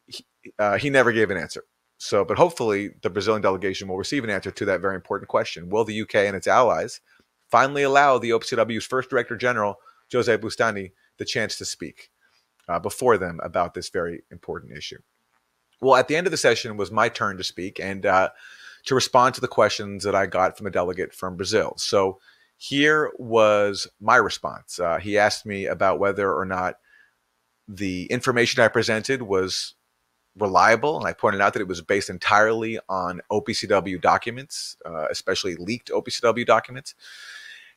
he, 0.08 0.26
uh, 0.58 0.78
he 0.78 0.90
never 0.90 1.12
gave 1.12 1.30
an 1.30 1.38
answer. 1.38 1.64
So, 1.98 2.26
but 2.26 2.38
hopefully 2.38 2.92
the 3.04 3.10
Brazilian 3.10 3.42
delegation 3.42 3.88
will 3.88 3.98
receive 3.98 4.24
an 4.24 4.30
answer 4.30 4.52
to 4.52 4.66
that 4.66 4.82
very 4.82 4.96
important 4.96 5.30
question. 5.30 5.70
Will 5.70 5.86
the 5.86 6.02
UK 6.02 6.16
and 6.16 6.36
its 6.36 6.48
allies 6.48 7.00
finally 7.50 7.84
allow 7.84 8.18
the 8.18 8.32
OPCW's 8.32 8.86
first 8.86 9.10
director 9.10 9.38
general 9.38 9.78
Jose 10.12 10.36
Bustani 10.38 10.92
the 11.18 11.26
chance 11.26 11.58
to 11.58 11.66
speak 11.66 12.10
uh, 12.68 12.80
before 12.80 13.18
them 13.18 13.40
about 13.44 13.74
this 13.74 13.90
very 13.90 14.24
important 14.32 14.78
issue. 14.78 15.00
Well, 15.82 15.96
at 15.96 16.08
the 16.08 16.16
end 16.16 16.28
of 16.28 16.32
the 16.32 16.38
session 16.38 16.78
was 16.78 16.92
my 16.92 17.10
turn 17.10 17.38
to 17.38 17.44
speak 17.44 17.80
and 17.80 18.06
uh, 18.06 18.30
to 18.86 18.96
respond 18.96 19.36
to 19.36 19.42
the 19.42 19.48
questions 19.48 20.04
that 20.04 20.16
I 20.16 20.26
got 20.26 20.58
from 20.58 20.68
a 20.68 20.72
delegate 20.72 21.14
from 21.14 21.36
Brazil. 21.36 21.74
So 21.78 22.20
here 22.58 23.12
was 23.18 23.88
my 24.00 24.16
response. 24.16 24.80
Uh, 24.80 24.98
he 24.98 25.18
asked 25.18 25.46
me 25.46 25.66
about 25.66 26.00
whether 26.00 26.34
or 26.34 26.46
not 26.46 26.76
the 27.68 28.06
information 28.06 28.62
I 28.62 28.68
presented 28.68 29.24
was 29.24 29.74
reliable, 30.38 30.98
and 30.98 31.08
I 31.08 31.14
pointed 31.14 31.42
out 31.42 31.54
that 31.54 31.62
it 31.62 31.68
was 31.68 31.82
based 31.82 32.10
entirely 32.10 32.80
on 32.88 33.22
OPCW 33.32 34.00
documents, 34.02 34.78
uh, 34.86 35.08
especially 35.10 35.56
leaked 35.56 35.90
OPCW 35.90 36.46
documents. 36.46 36.94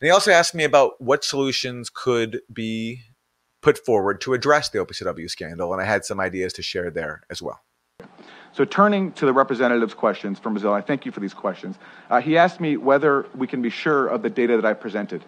And 0.01 0.07
he 0.07 0.11
also 0.13 0.31
asked 0.31 0.55
me 0.55 0.65
about 0.65 1.01
what 1.01 1.25
solutions 1.25 1.91
could 1.91 2.41
be 2.53 3.03
put 3.63 3.85
forward 3.85 4.21
to 4.23 4.35
address 4.35 4.69
the 4.69 4.79
OPCW 4.79 5.29
scandal, 5.31 5.73
and 5.73 5.83
I 5.83 5.85
had 5.85 6.05
some 6.05 6.21
ideas 6.21 6.53
to 6.55 6.63
share 6.63 6.91
there 6.91 7.23
as 7.31 7.41
well. 7.43 7.61
So, 8.53 8.65
turning 8.65 9.13
to 9.13 9.27
the 9.27 9.33
representative's 9.33 9.95
questions 9.95 10.39
from 10.39 10.55
Brazil, 10.55 10.73
I 10.73 10.81
thank 10.81 11.07
you 11.07 11.13
for 11.13 11.21
these 11.21 11.35
questions. 11.35 11.77
Uh, 12.11 12.21
he 12.21 12.37
asked 12.37 12.61
me 12.61 12.77
whether 12.77 13.27
we 13.35 13.47
can 13.47 13.63
be 13.63 13.71
sure 13.71 14.09
of 14.09 14.23
the 14.23 14.31
data 14.31 14.57
that 14.57 14.65
I 14.65 14.75
presented. 14.75 15.25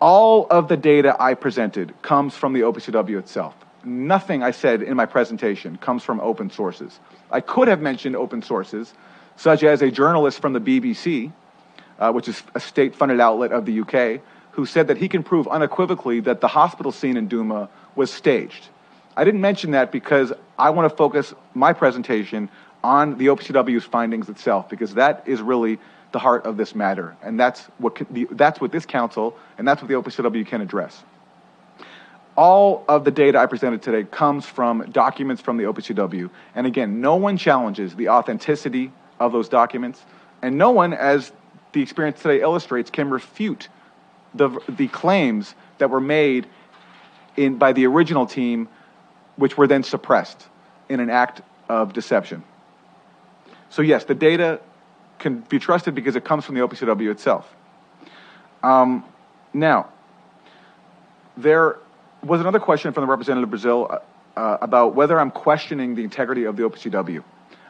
All 0.00 0.46
of 0.50 0.68
the 0.68 0.76
data 0.76 1.16
I 1.18 1.34
presented 1.34 1.94
comes 2.02 2.34
from 2.34 2.52
the 2.52 2.60
OPCW 2.60 3.18
itself. 3.18 3.54
Nothing 3.84 4.42
I 4.42 4.50
said 4.50 4.82
in 4.82 4.96
my 4.96 5.06
presentation 5.06 5.76
comes 5.76 6.02
from 6.04 6.20
open 6.20 6.50
sources. 6.50 7.00
I 7.30 7.40
could 7.40 7.68
have 7.68 7.80
mentioned 7.80 8.16
open 8.16 8.42
sources, 8.42 8.94
such 9.36 9.62
as 9.62 9.82
a 9.82 9.90
journalist 9.90 10.40
from 10.40 10.52
the 10.52 10.60
BBC, 10.60 11.32
uh, 11.98 12.12
which 12.12 12.28
is 12.28 12.42
a 12.54 12.60
state 12.60 12.94
funded 12.94 13.20
outlet 13.20 13.52
of 13.52 13.64
the 13.64 13.80
UK, 13.80 14.20
who 14.52 14.66
said 14.66 14.88
that 14.88 14.98
he 14.98 15.08
can 15.08 15.22
prove 15.22 15.46
unequivocally 15.48 16.20
that 16.20 16.40
the 16.40 16.48
hospital 16.48 16.92
scene 16.92 17.16
in 17.16 17.28
Douma 17.28 17.68
was 17.94 18.12
staged. 18.12 18.68
I 19.18 19.24
didn't 19.24 19.40
mention 19.40 19.72
that 19.72 19.90
because 19.90 20.32
I 20.56 20.70
want 20.70 20.88
to 20.88 20.96
focus 20.96 21.34
my 21.52 21.72
presentation 21.72 22.48
on 22.84 23.18
the 23.18 23.26
OPCW's 23.26 23.82
findings 23.82 24.28
itself, 24.28 24.68
because 24.68 24.94
that 24.94 25.24
is 25.26 25.42
really 25.42 25.80
the 26.12 26.20
heart 26.20 26.46
of 26.46 26.56
this 26.56 26.72
matter. 26.72 27.16
And 27.20 27.38
that's 27.38 27.62
what, 27.78 28.00
that's 28.30 28.60
what 28.60 28.70
this 28.70 28.86
council 28.86 29.36
and 29.58 29.66
that's 29.66 29.82
what 29.82 29.88
the 29.88 29.94
OPCW 29.94 30.46
can 30.46 30.60
address. 30.60 31.02
All 32.36 32.84
of 32.86 33.04
the 33.04 33.10
data 33.10 33.38
I 33.40 33.46
presented 33.46 33.82
today 33.82 34.04
comes 34.04 34.46
from 34.46 34.88
documents 34.92 35.42
from 35.42 35.56
the 35.56 35.64
OPCW. 35.64 36.30
And 36.54 36.68
again, 36.68 37.00
no 37.00 37.16
one 37.16 37.36
challenges 37.36 37.96
the 37.96 38.10
authenticity 38.10 38.92
of 39.18 39.32
those 39.32 39.48
documents. 39.48 40.00
And 40.42 40.56
no 40.56 40.70
one, 40.70 40.92
as 40.92 41.32
the 41.72 41.82
experience 41.82 42.22
today 42.22 42.40
illustrates, 42.40 42.88
can 42.88 43.10
refute 43.10 43.68
the, 44.32 44.60
the 44.68 44.86
claims 44.86 45.56
that 45.78 45.90
were 45.90 46.00
made 46.00 46.46
in, 47.36 47.58
by 47.58 47.72
the 47.72 47.84
original 47.86 48.24
team, 48.24 48.68
which 49.38 49.56
were 49.56 49.66
then 49.66 49.82
suppressed 49.82 50.46
in 50.88 51.00
an 51.00 51.08
act 51.08 51.40
of 51.68 51.92
deception. 51.92 52.42
So, 53.70 53.82
yes, 53.82 54.04
the 54.04 54.14
data 54.14 54.60
can 55.18 55.40
be 55.40 55.58
trusted 55.58 55.94
because 55.94 56.16
it 56.16 56.24
comes 56.24 56.44
from 56.44 56.54
the 56.54 56.60
OPCW 56.60 57.10
itself. 57.10 57.54
Um, 58.62 59.04
now, 59.52 59.88
there 61.36 61.78
was 62.22 62.40
another 62.40 62.58
question 62.58 62.92
from 62.92 63.02
the 63.02 63.06
representative 63.06 63.44
of 63.44 63.50
Brazil 63.50 63.86
uh, 63.88 63.98
uh, 64.36 64.58
about 64.60 64.94
whether 64.94 65.18
I'm 65.18 65.30
questioning 65.30 65.94
the 65.94 66.02
integrity 66.02 66.44
of 66.44 66.56
the 66.56 66.62
OPCW. 66.64 67.22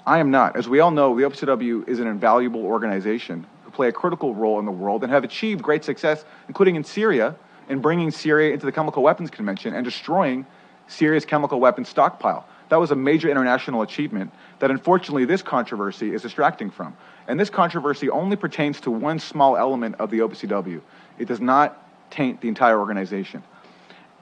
I 0.06 0.18
am 0.18 0.30
not. 0.30 0.56
As 0.56 0.68
we 0.68 0.80
all 0.80 0.90
know, 0.90 1.14
the 1.14 1.22
OPCW 1.22 1.87
is 1.87 2.00
an 2.00 2.06
invaluable 2.06 2.64
organization 2.64 3.46
who 3.64 3.70
play 3.70 3.88
a 3.88 3.92
critical 3.92 4.34
role 4.34 4.58
in 4.58 4.64
the 4.64 4.72
world 4.72 5.02
and 5.02 5.12
have 5.12 5.25
achieved 5.25 5.62
great 5.62 5.84
success, 5.84 6.25
including 6.48 6.76
in 6.76 6.84
Syria, 6.84 7.37
in 7.68 7.80
bringing 7.80 8.10
Syria 8.10 8.54
into 8.54 8.64
the 8.64 8.72
Chemical 8.72 9.02
Weapons 9.02 9.30
Convention 9.30 9.75
and 9.75 9.84
destroying 9.84 10.46
Syria's 10.88 11.24
chemical 11.24 11.61
weapons 11.61 11.88
stockpile. 11.88 12.46
That 12.70 12.77
was 12.77 12.90
a 12.90 12.96
major 12.96 13.31
international 13.31 13.83
achievement 13.83 14.33
that 14.59 14.70
unfortunately 14.70 15.24
this 15.24 15.42
controversy 15.42 16.12
is 16.12 16.22
distracting 16.22 16.70
from. 16.70 16.96
And 17.27 17.38
this 17.38 17.51
controversy 17.51 18.11
only 18.11 18.37
pertains 18.37 18.81
to 18.83 18.90
one 18.90 19.18
small 19.18 19.57
element 19.57 19.96
of 19.98 20.11
the 20.11 20.18
OPCW. 20.18 20.81
It 21.18 21.29
does 21.29 21.40
not 21.40 21.83
taint 22.11 22.40
the 22.40 22.48
entire 22.48 22.79
organization. 22.79 23.42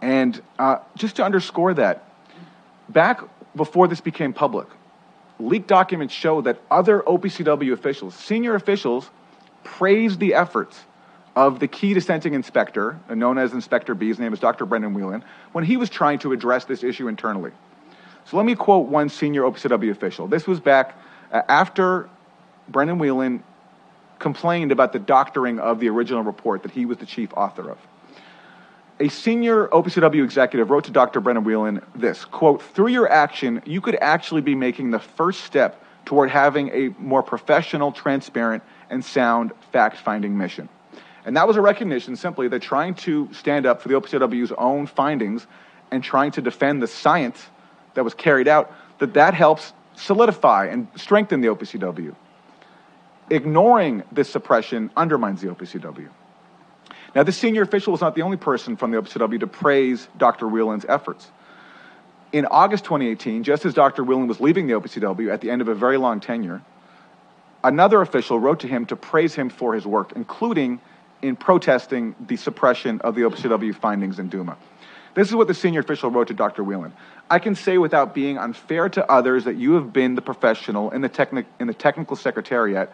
And 0.02 0.40
uh, 0.58 0.78
just 0.96 1.16
to 1.16 1.24
underscore 1.24 1.74
that, 1.74 2.04
back 2.88 3.20
before 3.54 3.88
this 3.88 4.00
became 4.00 4.32
public, 4.32 4.68
leaked 5.38 5.68
documents 5.68 6.14
show 6.14 6.40
that 6.42 6.60
other 6.70 7.00
OPCW 7.00 7.72
officials, 7.72 8.14
senior 8.14 8.54
officials, 8.54 9.10
praised 9.64 10.20
the 10.20 10.34
efforts 10.34 10.84
of 11.36 11.60
the 11.60 11.68
key 11.68 11.92
dissenting 11.92 12.32
inspector, 12.32 12.98
known 13.10 13.36
as 13.36 13.52
Inspector 13.52 13.94
B, 13.94 14.08
his 14.08 14.18
name 14.18 14.32
is 14.32 14.40
Dr. 14.40 14.64
Brendan 14.64 14.94
Whelan, 14.94 15.22
when 15.52 15.64
he 15.64 15.76
was 15.76 15.90
trying 15.90 16.18
to 16.20 16.32
address 16.32 16.64
this 16.64 16.82
issue 16.82 17.08
internally. 17.08 17.52
So 18.24 18.38
let 18.38 18.46
me 18.46 18.54
quote 18.54 18.88
one 18.88 19.10
senior 19.10 19.42
OPCW 19.42 19.90
official. 19.90 20.26
This 20.26 20.46
was 20.46 20.58
back 20.58 20.98
uh, 21.30 21.42
after 21.46 22.08
Brendan 22.68 22.98
Whelan 22.98 23.44
complained 24.18 24.72
about 24.72 24.94
the 24.94 24.98
doctoring 24.98 25.58
of 25.58 25.78
the 25.78 25.90
original 25.90 26.22
report 26.22 26.62
that 26.62 26.72
he 26.72 26.86
was 26.86 26.96
the 26.96 27.06
chief 27.06 27.32
author 27.34 27.70
of. 27.70 27.78
A 28.98 29.08
senior 29.08 29.68
OPCW 29.68 30.24
executive 30.24 30.70
wrote 30.70 30.84
to 30.84 30.90
Dr. 30.90 31.20
Brendan 31.20 31.44
Whelan 31.44 31.82
this 31.94 32.24
quote, 32.24 32.62
through 32.62 32.88
your 32.88 33.12
action, 33.12 33.62
you 33.66 33.82
could 33.82 33.98
actually 34.00 34.40
be 34.40 34.54
making 34.54 34.90
the 34.90 34.98
first 34.98 35.44
step 35.44 35.84
toward 36.06 36.30
having 36.30 36.70
a 36.70 36.88
more 36.98 37.22
professional, 37.22 37.92
transparent, 37.92 38.62
and 38.88 39.04
sound 39.04 39.52
fact 39.70 39.98
finding 39.98 40.38
mission. 40.38 40.70
And 41.26 41.36
that 41.36 41.48
was 41.48 41.56
a 41.56 41.60
recognition 41.60 42.14
simply 42.14 42.46
that 42.48 42.62
trying 42.62 42.94
to 42.94 43.28
stand 43.32 43.66
up 43.66 43.82
for 43.82 43.88
the 43.88 43.94
OPCW's 43.94 44.52
own 44.52 44.86
findings 44.86 45.44
and 45.90 46.02
trying 46.02 46.30
to 46.30 46.40
defend 46.40 46.80
the 46.80 46.86
science 46.86 47.44
that 47.94 48.04
was 48.04 48.14
carried 48.14 48.46
out, 48.46 48.72
that 49.00 49.14
that 49.14 49.34
helps 49.34 49.72
solidify 49.96 50.66
and 50.66 50.86
strengthen 50.94 51.40
the 51.40 51.48
OPCW. 51.48 52.14
Ignoring 53.28 54.04
this 54.12 54.30
suppression 54.30 54.88
undermines 54.96 55.40
the 55.40 55.48
OPCW. 55.48 56.08
Now, 57.16 57.24
this 57.24 57.36
senior 57.36 57.62
official 57.62 57.90
was 57.90 58.00
not 58.00 58.14
the 58.14 58.22
only 58.22 58.36
person 58.36 58.76
from 58.76 58.92
the 58.92 59.02
OPCW 59.02 59.40
to 59.40 59.46
praise 59.48 60.06
Dr. 60.16 60.46
Whelan's 60.46 60.84
efforts. 60.88 61.28
In 62.30 62.46
August 62.46 62.84
2018, 62.84 63.42
just 63.42 63.64
as 63.64 63.74
Dr. 63.74 64.04
Whelan 64.04 64.28
was 64.28 64.40
leaving 64.40 64.68
the 64.68 64.74
OPCW 64.74 65.32
at 65.32 65.40
the 65.40 65.50
end 65.50 65.60
of 65.60 65.66
a 65.66 65.74
very 65.74 65.96
long 65.96 66.20
tenure, 66.20 66.62
another 67.64 68.00
official 68.00 68.38
wrote 68.38 68.60
to 68.60 68.68
him 68.68 68.86
to 68.86 68.96
praise 68.96 69.34
him 69.34 69.48
for 69.48 69.74
his 69.74 69.84
work, 69.84 70.12
including 70.14 70.80
in 71.22 71.36
protesting 71.36 72.14
the 72.26 72.36
suppression 72.36 73.00
of 73.00 73.14
the 73.14 73.22
OPCW 73.22 73.74
findings 73.74 74.18
in 74.18 74.30
Douma. 74.30 74.56
This 75.14 75.28
is 75.28 75.34
what 75.34 75.48
the 75.48 75.54
senior 75.54 75.80
official 75.80 76.10
wrote 76.10 76.28
to 76.28 76.34
Dr. 76.34 76.62
Whelan. 76.62 76.92
I 77.30 77.38
can 77.38 77.54
say 77.54 77.78
without 77.78 78.14
being 78.14 78.36
unfair 78.36 78.88
to 78.90 79.10
others 79.10 79.44
that 79.44 79.56
you 79.56 79.72
have 79.72 79.92
been 79.92 80.14
the 80.14 80.22
professional 80.22 80.90
in 80.90 81.00
the, 81.00 81.08
techni- 81.08 81.46
in 81.58 81.66
the 81.66 81.74
technical 81.74 82.16
secretariat 82.16 82.92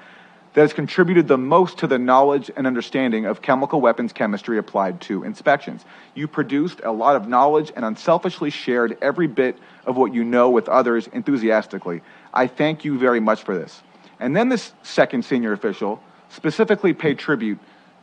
that 0.55 0.61
has 0.61 0.73
contributed 0.73 1.29
the 1.29 1.39
most 1.39 1.79
to 1.79 1.87
the 1.87 1.99
knowledge 1.99 2.51
and 2.57 2.67
understanding 2.67 3.25
of 3.27 3.43
chemical 3.43 3.81
weapons 3.81 4.13
chemistry 4.13 4.59
applied 4.59 5.01
to 5.01 5.25
inspections. 5.25 5.85
You 6.15 6.29
produced 6.29 6.81
a 6.85 6.93
lot 6.93 7.17
of 7.17 7.27
knowledge 7.27 7.73
and 7.75 7.85
unselfishly 7.85 8.51
shared 8.51 8.99
every 9.03 9.27
bit 9.27 9.59
of 9.87 9.97
what 9.97 10.15
you 10.15 10.25
know 10.25 10.51
with 10.51 10.69
others 10.69 11.09
enthusiastically. 11.09 12.03
I 12.33 12.47
thank 12.47 12.85
you 12.85 12.99
very 12.99 13.21
much 13.21 13.43
for 13.43 13.57
this. 13.57 13.83
And 14.21 14.37
then 14.37 14.49
this 14.49 14.73
second 14.83 15.25
senior 15.25 15.53
official 15.53 16.03
specifically 16.29 16.93
paid 16.93 17.19
tribute 17.19 17.59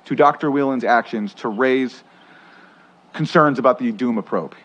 to 0.05 0.15
Dr. 0.15 0.49
Whelan's 0.51 0.83
actions 0.83 1.33
to 1.35 1.47
raise 1.47 2.03
concerns 3.13 3.59
about 3.59 3.79
the 3.79 3.91
Douma 3.91 4.23
probe. 4.23 4.55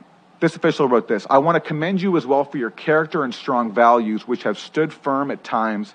This 0.41 0.57
official 0.57 0.89
wrote 0.89 1.09
this 1.09 1.27
I 1.31 1.39
want 1.39 1.57
to 1.57 1.61
commend 1.61 2.03
you 2.03 2.17
as 2.17 2.27
well 2.27 2.45
for 2.45 2.59
your 2.59 2.71
character 2.71 3.25
and 3.25 3.35
strong 3.35 3.73
values, 3.73 4.27
which 4.27 4.43
have 4.43 4.59
stood 4.59 4.93
firm 4.93 5.31
at 5.31 5.43
times 5.45 5.95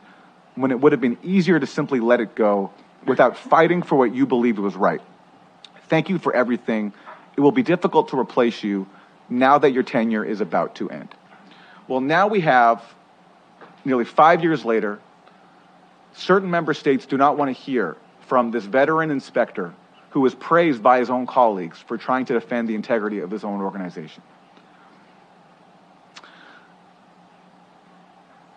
when 0.55 0.71
it 0.71 0.79
would 0.79 0.91
have 0.91 1.01
been 1.01 1.17
easier 1.23 1.59
to 1.59 1.67
simply 1.67 1.99
let 1.99 2.19
it 2.19 2.35
go 2.35 2.71
without 3.05 3.37
fighting 3.37 3.81
for 3.81 3.97
what 3.97 4.13
you 4.13 4.25
believed 4.25 4.59
was 4.59 4.75
right. 4.75 5.01
Thank 5.87 6.09
you 6.09 6.19
for 6.19 6.35
everything. 6.35 6.93
It 7.37 7.41
will 7.41 7.51
be 7.51 7.63
difficult 7.63 8.09
to 8.09 8.19
replace 8.19 8.63
you 8.63 8.87
now 9.29 9.57
that 9.59 9.71
your 9.71 9.83
tenure 9.83 10.23
is 10.23 10.41
about 10.41 10.75
to 10.75 10.89
end. 10.89 11.09
Well, 11.87 12.01
now 12.01 12.27
we 12.27 12.41
have, 12.41 12.83
nearly 13.85 14.05
five 14.05 14.43
years 14.43 14.65
later, 14.65 14.99
certain 16.13 16.49
member 16.49 16.73
states 16.73 17.05
do 17.05 17.17
not 17.17 17.37
want 17.37 17.55
to 17.55 17.61
hear 17.61 17.95
from 18.29 18.51
this 18.51 18.63
veteran 18.63 19.09
inspector 19.09 19.73
who 20.11 20.21
was 20.21 20.35
praised 20.35 20.81
by 20.81 20.99
his 20.99 21.09
own 21.09 21.25
colleagues 21.25 21.79
for 21.79 21.97
trying 21.97 22.25
to 22.25 22.33
defend 22.33 22.69
the 22.69 22.75
integrity 22.75 23.19
of 23.19 23.31
his 23.31 23.43
own 23.43 23.59
organization. 23.61 24.21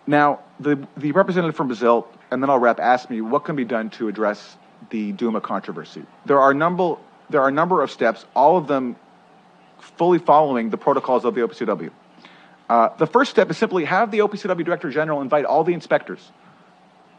Now, 0.05 0.39
the, 0.59 0.87
the 0.95 1.11
representative 1.11 1.55
from 1.55 1.67
Brazil, 1.67 2.07
and 2.29 2.41
then 2.41 2.49
I'll 2.49 2.59
wrap, 2.59 2.79
asked 2.79 3.09
me 3.09 3.21
what 3.21 3.45
can 3.45 3.55
be 3.55 3.65
done 3.65 3.89
to 3.91 4.07
address 4.07 4.57
the 4.89 5.13
Douma 5.13 5.41
controversy. 5.41 6.03
There 6.25 6.39
are 6.39 6.51
a 6.51 6.55
number, 6.55 6.95
there 7.29 7.41
are 7.41 7.47
a 7.47 7.53
number 7.53 7.81
of 7.81 7.89
steps, 7.89 8.25
all 8.35 8.57
of 8.57 8.67
them 8.67 8.95
fully 9.79 10.19
following 10.19 10.69
the 10.69 10.77
protocols 10.77 11.25
of 11.25 11.35
the 11.35 11.41
OPCW. 11.41 11.91
Uh, 12.69 12.89
the 12.97 13.07
first 13.07 13.31
step 13.31 13.49
is 13.49 13.57
simply 13.57 13.85
have 13.85 14.11
the 14.11 14.19
OPCW 14.19 14.63
Director 14.63 14.89
General 14.89 15.21
invite 15.21 15.45
all 15.45 15.63
the 15.63 15.73
inspectors 15.73 16.31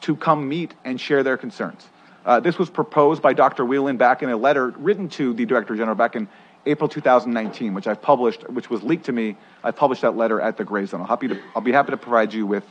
to 0.02 0.14
come 0.16 0.48
meet 0.48 0.74
and 0.84 1.00
share 1.00 1.22
their 1.22 1.36
concerns. 1.36 1.88
Uh, 2.24 2.40
this 2.40 2.58
was 2.58 2.70
proposed 2.70 3.20
by 3.20 3.32
Dr. 3.32 3.64
Whelan 3.64 3.96
back 3.96 4.22
in 4.22 4.30
a 4.30 4.36
letter 4.36 4.68
written 4.78 5.08
to 5.10 5.34
the 5.34 5.44
Director 5.44 5.76
General 5.76 5.94
back 5.94 6.16
in 6.16 6.26
April 6.66 6.88
2019, 6.88 7.74
which 7.74 7.86
I've 7.86 8.00
published, 8.00 8.48
which 8.48 8.70
was 8.70 8.82
leaked 8.82 9.06
to 9.06 9.12
me. 9.12 9.36
I 9.62 9.70
published 9.70 10.02
that 10.02 10.16
letter 10.16 10.40
at 10.40 10.56
the 10.56 10.64
Grayzone. 10.64 11.00
I'll, 11.00 11.06
happy 11.06 11.28
to, 11.28 11.40
I'll 11.54 11.62
be 11.62 11.72
happy 11.72 11.90
to 11.90 11.98
provide 11.98 12.32
you 12.32 12.46
with 12.46 12.64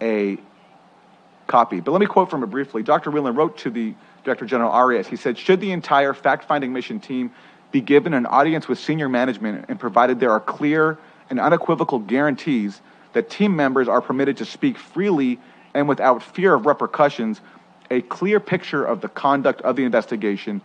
a 0.00 0.38
copy. 1.46 1.80
But 1.80 1.92
let 1.92 2.00
me 2.00 2.06
quote 2.06 2.30
from 2.30 2.42
it 2.42 2.46
briefly. 2.46 2.82
Dr. 2.82 3.10
Whelan 3.10 3.34
wrote 3.34 3.58
to 3.58 3.70
the 3.70 3.94
Director 4.24 4.46
General 4.46 4.70
Arias. 4.70 5.06
He 5.06 5.16
said, 5.16 5.36
Should 5.36 5.60
the 5.60 5.72
entire 5.72 6.14
fact 6.14 6.44
finding 6.44 6.72
mission 6.72 6.98
team 6.98 7.32
be 7.72 7.80
given 7.80 8.14
an 8.14 8.24
audience 8.26 8.66
with 8.68 8.78
senior 8.78 9.08
management 9.08 9.66
and 9.68 9.78
provided 9.78 10.18
there 10.20 10.30
are 10.30 10.40
clear 10.40 10.98
and 11.28 11.38
unequivocal 11.38 11.98
guarantees 11.98 12.80
that 13.12 13.28
team 13.28 13.54
members 13.54 13.88
are 13.88 14.00
permitted 14.00 14.38
to 14.38 14.44
speak 14.44 14.78
freely 14.78 15.38
and 15.74 15.88
without 15.88 16.22
fear 16.22 16.54
of 16.54 16.64
repercussions, 16.64 17.40
a 17.90 18.00
clear 18.02 18.40
picture 18.40 18.84
of 18.84 19.00
the 19.00 19.08
conduct 19.08 19.62
of 19.62 19.76
the 19.76 19.84
investigation 19.84 20.60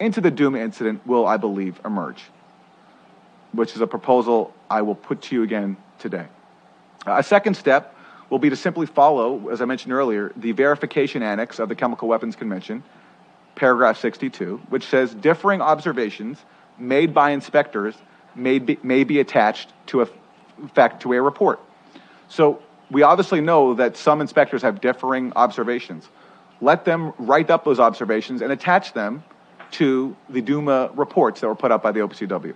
into 0.00 0.20
the 0.20 0.32
Douma 0.32 0.58
incident 0.60 1.06
will, 1.06 1.26
I 1.26 1.36
believe, 1.36 1.80
emerge, 1.84 2.22
which 3.52 3.74
is 3.74 3.80
a 3.80 3.86
proposal 3.86 4.52
I 4.70 4.82
will 4.82 4.94
put 4.94 5.22
to 5.22 5.34
you 5.34 5.42
again 5.42 5.76
today. 5.98 6.26
A 7.06 7.22
second 7.22 7.54
step 7.54 7.94
will 8.30 8.38
be 8.38 8.50
to 8.50 8.56
simply 8.56 8.86
follow, 8.86 9.48
as 9.50 9.60
I 9.60 9.64
mentioned 9.64 9.92
earlier, 9.92 10.32
the 10.36 10.52
verification 10.52 11.22
annex 11.22 11.58
of 11.58 11.68
the 11.68 11.74
Chemical 11.74 12.08
Weapons 12.08 12.34
Convention, 12.34 12.82
paragraph 13.54 13.98
62, 13.98 14.60
which 14.70 14.86
says 14.86 15.14
differing 15.14 15.60
observations 15.60 16.38
made 16.78 17.12
by 17.12 17.30
inspectors 17.30 17.94
may 18.34 18.58
be, 18.58 18.78
may 18.82 19.04
be 19.04 19.20
attached 19.20 19.72
to 19.86 20.02
a 20.02 20.08
fact 20.74 21.02
to 21.02 21.12
a 21.12 21.20
report. 21.20 21.60
So 22.28 22.62
we 22.90 23.02
obviously 23.02 23.40
know 23.40 23.74
that 23.74 23.96
some 23.96 24.20
inspectors 24.20 24.62
have 24.62 24.80
differing 24.80 25.32
observations. 25.36 26.08
Let 26.62 26.84
them 26.84 27.12
write 27.18 27.50
up 27.50 27.64
those 27.64 27.80
observations 27.80 28.40
and 28.40 28.52
attach 28.52 28.92
them 28.92 29.24
to 29.72 30.16
the 30.30 30.40
Douma 30.40 30.96
reports 30.96 31.40
that 31.40 31.48
were 31.48 31.56
put 31.56 31.72
out 31.72 31.82
by 31.82 31.90
the 31.90 32.00
OPCW. 32.00 32.54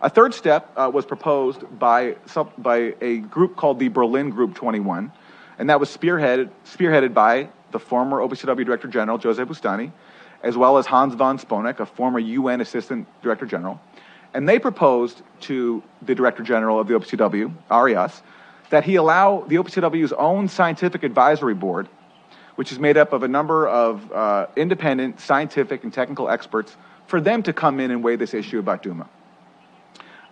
A 0.00 0.08
third 0.08 0.32
step 0.32 0.70
uh, 0.76 0.88
was 0.94 1.04
proposed 1.04 1.64
by, 1.76 2.16
some, 2.26 2.50
by 2.56 2.94
a 3.00 3.18
group 3.18 3.56
called 3.56 3.80
the 3.80 3.88
Berlin 3.88 4.30
Group 4.30 4.54
21, 4.54 5.10
and 5.58 5.68
that 5.68 5.80
was 5.80 5.94
spearheaded, 5.94 6.50
spearheaded 6.64 7.12
by 7.12 7.48
the 7.72 7.80
former 7.80 8.18
OPCW 8.18 8.64
Director 8.64 8.86
General, 8.86 9.18
Jose 9.18 9.42
Bustani, 9.42 9.90
as 10.44 10.56
well 10.56 10.78
as 10.78 10.86
Hans 10.86 11.14
von 11.14 11.36
Sponeck, 11.36 11.80
a 11.80 11.86
former 11.86 12.20
UN 12.20 12.60
Assistant 12.60 13.08
Director 13.22 13.44
General. 13.44 13.80
And 14.34 14.48
they 14.48 14.60
proposed 14.60 15.22
to 15.40 15.82
the 16.02 16.14
Director 16.14 16.44
General 16.44 16.78
of 16.78 16.86
the 16.86 16.94
OPCW, 16.94 17.52
Arias, 17.72 18.22
that 18.70 18.84
he 18.84 18.94
allow 18.94 19.40
the 19.48 19.56
OPCW's 19.56 20.12
own 20.12 20.46
scientific 20.46 21.02
advisory 21.02 21.54
board, 21.54 21.88
which 22.58 22.72
is 22.72 22.80
made 22.80 22.96
up 22.96 23.12
of 23.12 23.22
a 23.22 23.28
number 23.28 23.68
of 23.68 24.10
uh, 24.10 24.48
independent 24.56 25.20
scientific 25.20 25.84
and 25.84 25.92
technical 25.92 26.28
experts, 26.28 26.76
for 27.06 27.20
them 27.20 27.40
to 27.40 27.52
come 27.52 27.78
in 27.78 27.92
and 27.92 28.02
weigh 28.02 28.16
this 28.16 28.34
issue 28.34 28.58
about 28.58 28.82
Douma. 28.82 29.06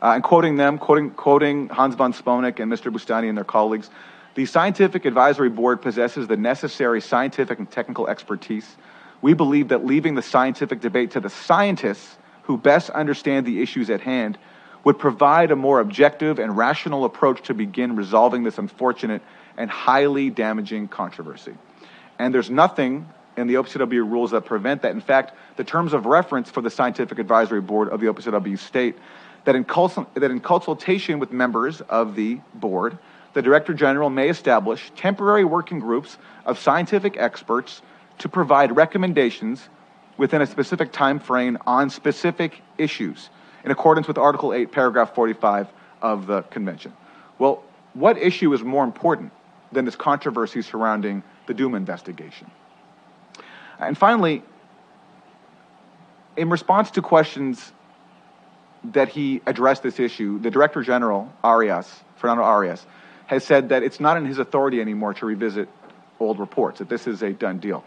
Uh, 0.02 0.14
and 0.14 0.24
quoting 0.24 0.56
them, 0.56 0.76
quoting, 0.76 1.10
quoting 1.10 1.68
Hans 1.68 1.94
von 1.94 2.12
Sponeck 2.12 2.58
and 2.58 2.70
Mr. 2.70 2.92
Bustani 2.92 3.28
and 3.28 3.38
their 3.38 3.44
colleagues, 3.44 3.90
the 4.34 4.44
Scientific 4.44 5.04
Advisory 5.04 5.50
Board 5.50 5.80
possesses 5.80 6.26
the 6.26 6.36
necessary 6.36 7.00
scientific 7.00 7.60
and 7.60 7.70
technical 7.70 8.08
expertise. 8.08 8.76
We 9.22 9.32
believe 9.32 9.68
that 9.68 9.86
leaving 9.86 10.16
the 10.16 10.22
scientific 10.22 10.80
debate 10.80 11.12
to 11.12 11.20
the 11.20 11.30
scientists 11.30 12.16
who 12.42 12.58
best 12.58 12.90
understand 12.90 13.46
the 13.46 13.62
issues 13.62 13.88
at 13.88 14.00
hand 14.00 14.36
would 14.82 14.98
provide 14.98 15.52
a 15.52 15.56
more 15.56 15.78
objective 15.78 16.40
and 16.40 16.56
rational 16.56 17.04
approach 17.04 17.42
to 17.42 17.54
begin 17.54 17.94
resolving 17.94 18.42
this 18.42 18.58
unfortunate 18.58 19.22
and 19.56 19.70
highly 19.70 20.28
damaging 20.28 20.88
controversy. 20.88 21.54
And 22.18 22.34
there's 22.34 22.50
nothing 22.50 23.08
in 23.36 23.46
the 23.46 23.54
OPCW 23.54 24.10
rules 24.10 24.30
that 24.30 24.44
prevent 24.44 24.82
that. 24.82 24.92
In 24.92 25.00
fact, 25.00 25.34
the 25.56 25.64
terms 25.64 25.92
of 25.92 26.06
reference 26.06 26.50
for 26.50 26.60
the 26.60 26.70
Scientific 26.70 27.18
Advisory 27.18 27.60
Board 27.60 27.88
of 27.88 28.00
the 28.00 28.06
OPCW 28.06 28.58
state 28.58 28.96
that 29.44 29.54
in, 29.54 29.64
consult- 29.64 30.12
that 30.14 30.30
in 30.30 30.40
consultation 30.40 31.18
with 31.18 31.32
members 31.32 31.80
of 31.82 32.16
the 32.16 32.40
board, 32.54 32.98
the 33.34 33.42
Director 33.42 33.74
General 33.74 34.10
may 34.10 34.28
establish 34.28 34.90
temporary 34.96 35.44
working 35.44 35.78
groups 35.78 36.16
of 36.46 36.58
scientific 36.58 37.16
experts 37.18 37.82
to 38.18 38.28
provide 38.28 38.74
recommendations 38.74 39.68
within 40.16 40.40
a 40.40 40.46
specific 40.46 40.90
time 40.90 41.18
frame 41.18 41.58
on 41.66 41.90
specific 41.90 42.62
issues 42.78 43.28
in 43.64 43.70
accordance 43.70 44.08
with 44.08 44.16
Article 44.16 44.54
8, 44.54 44.72
Paragraph 44.72 45.14
45 45.14 45.68
of 46.00 46.26
the 46.26 46.42
Convention. 46.42 46.92
Well, 47.38 47.62
what 47.92 48.16
issue 48.16 48.52
is 48.54 48.62
more 48.62 48.84
important 48.84 49.32
than 49.72 49.84
this 49.84 49.96
controversy 49.96 50.62
surrounding 50.62 51.22
the 51.46 51.54
Douma 51.54 51.76
investigation? 51.76 52.50
And 53.78 53.96
finally, 53.96 54.42
in 56.36 56.50
response 56.50 56.90
to 56.92 57.02
questions 57.02 57.72
that 58.92 59.08
he 59.08 59.42
addressed 59.46 59.82
this 59.82 59.98
issue, 59.98 60.38
the 60.38 60.50
Director 60.50 60.82
General, 60.82 61.32
Arias, 61.42 61.92
Fernando 62.16 62.42
Arias, 62.42 62.84
has 63.26 63.44
said 63.44 63.70
that 63.70 63.82
it's 63.82 63.98
not 63.98 64.16
in 64.16 64.24
his 64.24 64.38
authority 64.38 64.80
anymore 64.80 65.14
to 65.14 65.26
revisit 65.26 65.68
old 66.20 66.38
reports, 66.38 66.78
that 66.78 66.88
this 66.88 67.06
is 67.06 67.22
a 67.22 67.32
done 67.32 67.58
deal. 67.58 67.84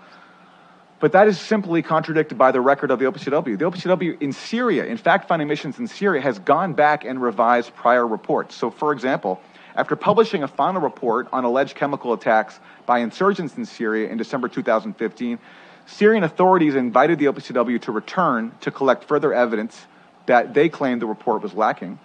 But 0.99 1.13
that 1.13 1.29
is 1.29 1.39
simply 1.39 1.81
contradicted 1.81 2.37
by 2.37 2.51
the 2.51 2.59
record 2.59 2.91
of 2.91 2.99
the 2.99 3.05
OPCW. 3.05 3.57
The 3.57 3.65
OPCW 3.65 4.21
in 4.21 4.33
Syria, 4.33 4.85
in 4.85 4.97
fact 4.97 5.29
finding 5.29 5.47
missions 5.47 5.79
in 5.79 5.87
Syria, 5.87 6.21
has 6.21 6.39
gone 6.39 6.73
back 6.73 7.05
and 7.05 7.21
revised 7.21 7.73
prior 7.73 8.05
reports. 8.05 8.55
So, 8.55 8.69
for 8.69 8.91
example, 8.91 9.39
after 9.79 9.95
publishing 9.95 10.43
a 10.43 10.47
final 10.47 10.81
report 10.81 11.29
on 11.31 11.45
alleged 11.45 11.73
chemical 11.73 12.11
attacks 12.11 12.59
by 12.85 12.99
insurgents 12.99 13.55
in 13.55 13.65
Syria 13.65 14.09
in 14.09 14.17
December 14.17 14.49
2015, 14.49 15.39
Syrian 15.85 16.25
authorities 16.25 16.75
invited 16.75 17.17
the 17.17 17.27
OPCW 17.27 17.81
to 17.83 17.93
return 17.93 18.51
to 18.59 18.71
collect 18.71 19.05
further 19.05 19.33
evidence 19.33 19.87
that 20.25 20.53
they 20.53 20.67
claimed 20.67 21.01
the 21.01 21.05
report 21.05 21.41
was 21.41 21.53
lacking. 21.53 21.97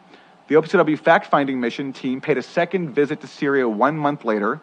The 0.47 0.55
OPCW 0.55 0.97
fact 0.97 1.27
finding 1.27 1.61
mission 1.61 1.93
team 1.93 2.21
paid 2.21 2.39
a 2.39 2.43
second 2.43 2.95
visit 2.95 3.21
to 3.23 3.27
Syria 3.27 3.69
one 3.69 3.99
month 3.99 4.25
later 4.25 4.61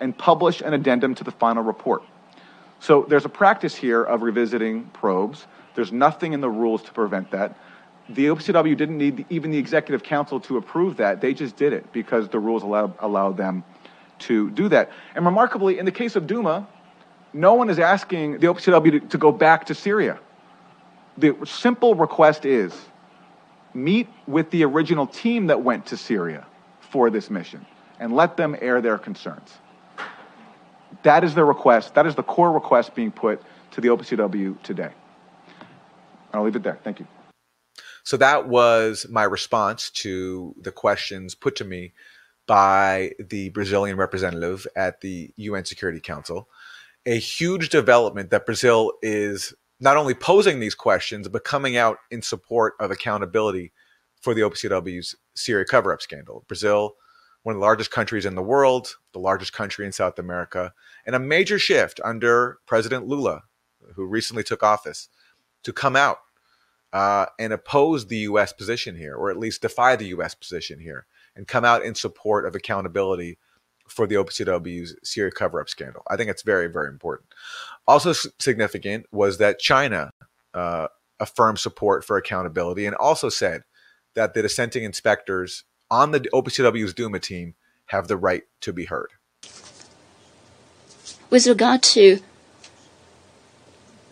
and 0.00 0.16
published 0.16 0.62
an 0.62 0.72
addendum 0.72 1.14
to 1.16 1.24
the 1.24 1.32
final 1.32 1.62
report. 1.62 2.02
So 2.80 3.04
there's 3.06 3.26
a 3.26 3.28
practice 3.28 3.74
here 3.74 4.02
of 4.02 4.22
revisiting 4.22 4.84
probes. 4.94 5.46
There's 5.74 5.92
nothing 5.92 6.32
in 6.32 6.40
the 6.40 6.48
rules 6.48 6.82
to 6.84 6.92
prevent 6.92 7.30
that. 7.32 7.58
The 8.08 8.26
OPCW 8.26 8.76
didn't 8.76 8.98
need 8.98 9.24
even 9.30 9.50
the 9.50 9.58
executive 9.58 10.02
council 10.02 10.38
to 10.40 10.58
approve 10.58 10.98
that. 10.98 11.20
They 11.20 11.32
just 11.32 11.56
did 11.56 11.72
it 11.72 11.90
because 11.92 12.28
the 12.28 12.38
rules 12.38 12.62
allowed, 12.62 12.94
allowed 13.00 13.36
them 13.36 13.64
to 14.20 14.50
do 14.50 14.68
that. 14.68 14.90
And 15.14 15.24
remarkably, 15.24 15.78
in 15.78 15.86
the 15.86 15.92
case 15.92 16.14
of 16.14 16.24
Douma, 16.24 16.66
no 17.32 17.54
one 17.54 17.70
is 17.70 17.78
asking 17.78 18.38
the 18.38 18.46
OPCW 18.48 18.90
to, 18.90 19.00
to 19.00 19.18
go 19.18 19.32
back 19.32 19.66
to 19.66 19.74
Syria. 19.74 20.18
The 21.16 21.36
simple 21.46 21.94
request 21.94 22.44
is 22.44 22.74
meet 23.72 24.08
with 24.26 24.50
the 24.50 24.64
original 24.64 25.06
team 25.06 25.46
that 25.48 25.62
went 25.62 25.86
to 25.86 25.96
Syria 25.96 26.46
for 26.80 27.10
this 27.10 27.30
mission 27.30 27.64
and 27.98 28.14
let 28.14 28.36
them 28.36 28.56
air 28.60 28.80
their 28.80 28.98
concerns. 28.98 29.50
That 31.02 31.24
is 31.24 31.34
the 31.34 31.44
request. 31.44 31.94
That 31.94 32.06
is 32.06 32.14
the 32.14 32.22
core 32.22 32.52
request 32.52 32.94
being 32.94 33.10
put 33.10 33.42
to 33.72 33.80
the 33.80 33.88
OPCW 33.88 34.62
today. 34.62 34.90
I'll 36.32 36.44
leave 36.44 36.56
it 36.56 36.62
there. 36.62 36.78
Thank 36.82 37.00
you. 37.00 37.06
So 38.04 38.16
that 38.18 38.48
was 38.48 39.06
my 39.10 39.24
response 39.24 39.90
to 39.90 40.54
the 40.60 40.72
questions 40.72 41.34
put 41.34 41.56
to 41.56 41.64
me 41.64 41.92
by 42.46 43.12
the 43.18 43.48
Brazilian 43.50 43.96
representative 43.96 44.66
at 44.76 45.00
the 45.00 45.32
UN 45.36 45.64
Security 45.64 46.00
Council. 46.00 46.48
A 47.06 47.18
huge 47.18 47.70
development 47.70 48.30
that 48.30 48.46
Brazil 48.46 48.92
is 49.02 49.54
not 49.80 49.96
only 49.96 50.14
posing 50.14 50.60
these 50.60 50.74
questions, 50.74 51.28
but 51.28 51.44
coming 51.44 51.76
out 51.76 51.98
in 52.10 52.22
support 52.22 52.74
of 52.78 52.90
accountability 52.90 53.72
for 54.20 54.34
the 54.34 54.42
OPCW's 54.42 55.16
Syria 55.34 55.64
cover 55.64 55.92
up 55.92 56.00
scandal. 56.00 56.44
Brazil 56.46 56.96
one 57.44 57.54
of 57.54 57.60
the 57.60 57.64
largest 57.64 57.90
countries 57.90 58.24
in 58.24 58.34
the 58.34 58.42
world, 58.42 58.96
the 59.12 59.18
largest 59.18 59.52
country 59.52 59.84
in 59.84 59.92
South 59.92 60.18
America, 60.18 60.72
and 61.06 61.14
a 61.14 61.18
major 61.18 61.58
shift 61.58 62.00
under 62.02 62.58
President 62.66 63.06
Lula, 63.06 63.42
who 63.94 64.06
recently 64.06 64.42
took 64.42 64.62
office, 64.62 65.10
to 65.62 65.70
come 65.70 65.94
out 65.94 66.20
uh, 66.94 67.26
and 67.40 67.52
oppose 67.52 68.06
the 68.06 68.18
U.S. 68.18 68.52
position 68.52 68.96
here, 68.96 69.16
or 69.16 69.28
at 69.28 69.36
least 69.36 69.62
defy 69.62 69.96
the 69.96 70.06
U.S. 70.06 70.34
position 70.34 70.78
here, 70.78 71.06
and 71.34 71.48
come 71.48 71.64
out 71.64 71.84
in 71.84 71.96
support 71.96 72.46
of 72.46 72.54
accountability 72.54 73.36
for 73.88 74.06
the 74.06 74.14
OPCW's 74.14 74.94
Syria 75.02 75.32
cover 75.32 75.60
up 75.60 75.68
scandal. 75.68 76.04
I 76.08 76.16
think 76.16 76.30
it's 76.30 76.42
very, 76.42 76.68
very 76.68 76.88
important. 76.88 77.28
Also 77.86 78.12
significant 78.38 79.06
was 79.12 79.38
that 79.38 79.58
China 79.58 80.12
uh, 80.54 80.86
affirmed 81.18 81.58
support 81.58 82.04
for 82.04 82.16
accountability 82.16 82.86
and 82.86 82.94
also 82.94 83.28
said 83.28 83.62
that 84.14 84.34
the 84.34 84.42
dissenting 84.42 84.84
inspectors 84.84 85.64
on 85.90 86.12
the 86.12 86.20
OPCW's 86.20 86.94
Douma 86.94 87.20
team 87.20 87.56
have 87.86 88.06
the 88.06 88.16
right 88.16 88.44
to 88.60 88.72
be 88.72 88.84
heard. 88.84 89.10
With 91.28 91.46
regard 91.48 91.82
to 91.82 92.20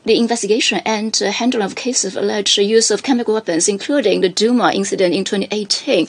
the 0.05 0.19
investigation 0.19 0.81
and 0.85 1.17
handling 1.17 1.65
of 1.65 1.77
cases 1.77 2.17
of 2.17 2.23
alleged 2.23 2.59
use 2.59 2.91
of 2.91 3.03
chemical 3.03 3.35
weapons, 3.35 3.69
including 3.69 4.21
the 4.21 4.31
Douma 4.31 4.75
incident 4.75 5.15
in 5.15 5.25
2018, 5.25 6.09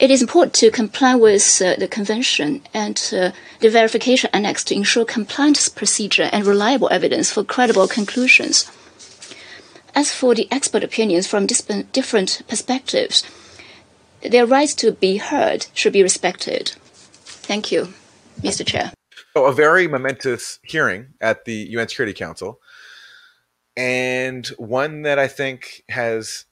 it 0.00 0.10
is 0.10 0.20
important 0.20 0.52
to 0.54 0.70
comply 0.72 1.14
with 1.14 1.62
uh, 1.62 1.76
the 1.76 1.86
convention 1.86 2.62
and 2.74 3.00
uh, 3.12 3.30
the 3.60 3.70
verification 3.70 4.30
annex 4.32 4.64
to 4.64 4.74
ensure 4.74 5.04
compliance 5.04 5.68
procedure 5.68 6.28
and 6.32 6.44
reliable 6.44 6.88
evidence 6.90 7.30
for 7.30 7.44
credible 7.44 7.86
conclusions. 7.86 8.68
As 9.94 10.10
for 10.10 10.34
the 10.34 10.48
expert 10.50 10.82
opinions 10.82 11.28
from 11.28 11.46
different 11.46 12.42
perspectives, 12.48 13.22
their 14.22 14.46
rights 14.46 14.74
to 14.76 14.90
be 14.90 15.18
heard 15.18 15.66
should 15.72 15.92
be 15.92 16.02
respected. 16.02 16.72
Thank 17.22 17.70
you, 17.70 17.94
Mr. 18.40 18.66
Chair. 18.66 18.92
So, 19.36 19.46
a 19.46 19.52
very 19.52 19.86
momentous 19.86 20.58
hearing 20.62 21.14
at 21.20 21.44
the 21.44 21.54
UN 21.70 21.88
Security 21.88 22.12
Council, 22.12 22.60
and 23.76 24.46
one 24.58 25.02
that 25.02 25.18
I 25.18 25.28
think 25.28 25.82
has 25.88 26.46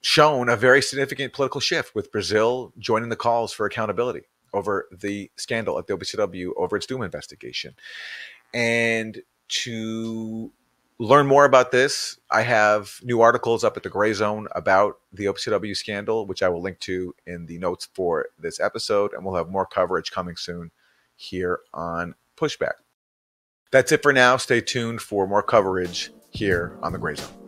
shown 0.00 0.48
a 0.48 0.56
very 0.56 0.80
significant 0.80 1.32
political 1.32 1.60
shift 1.60 1.94
with 1.94 2.12
Brazil 2.12 2.72
joining 2.78 3.08
the 3.08 3.16
calls 3.16 3.52
for 3.52 3.66
accountability 3.66 4.22
over 4.52 4.88
the 4.92 5.30
scandal 5.36 5.78
at 5.78 5.86
the 5.86 5.94
OPCW 5.96 6.50
over 6.56 6.76
its 6.76 6.86
Douma 6.86 7.04
investigation. 7.04 7.74
And 8.54 9.20
to 9.48 10.52
learn 10.98 11.26
more 11.26 11.44
about 11.44 11.70
this, 11.70 12.18
I 12.30 12.42
have 12.42 13.00
new 13.02 13.20
articles 13.20 13.64
up 13.64 13.76
at 13.76 13.82
the 13.82 13.90
Grayzone 13.90 14.46
about 14.52 14.98
the 15.12 15.26
OPCW 15.26 15.76
scandal, 15.76 16.26
which 16.26 16.42
I 16.42 16.48
will 16.48 16.62
link 16.62 16.78
to 16.80 17.14
in 17.26 17.46
the 17.46 17.58
notes 17.58 17.88
for 17.92 18.28
this 18.38 18.60
episode. 18.60 19.12
And 19.12 19.24
we'll 19.24 19.36
have 19.36 19.48
more 19.48 19.66
coverage 19.66 20.10
coming 20.10 20.36
soon 20.36 20.70
here 21.16 21.60
on 21.74 22.14
Pushback. 22.36 22.74
That's 23.70 23.92
it 23.92 24.02
for 24.02 24.12
now. 24.12 24.36
Stay 24.36 24.60
tuned 24.60 25.02
for 25.02 25.26
more 25.26 25.42
coverage 25.42 26.10
here 26.30 26.76
on 26.82 26.92
the 26.92 26.98
Grayzone. 26.98 27.47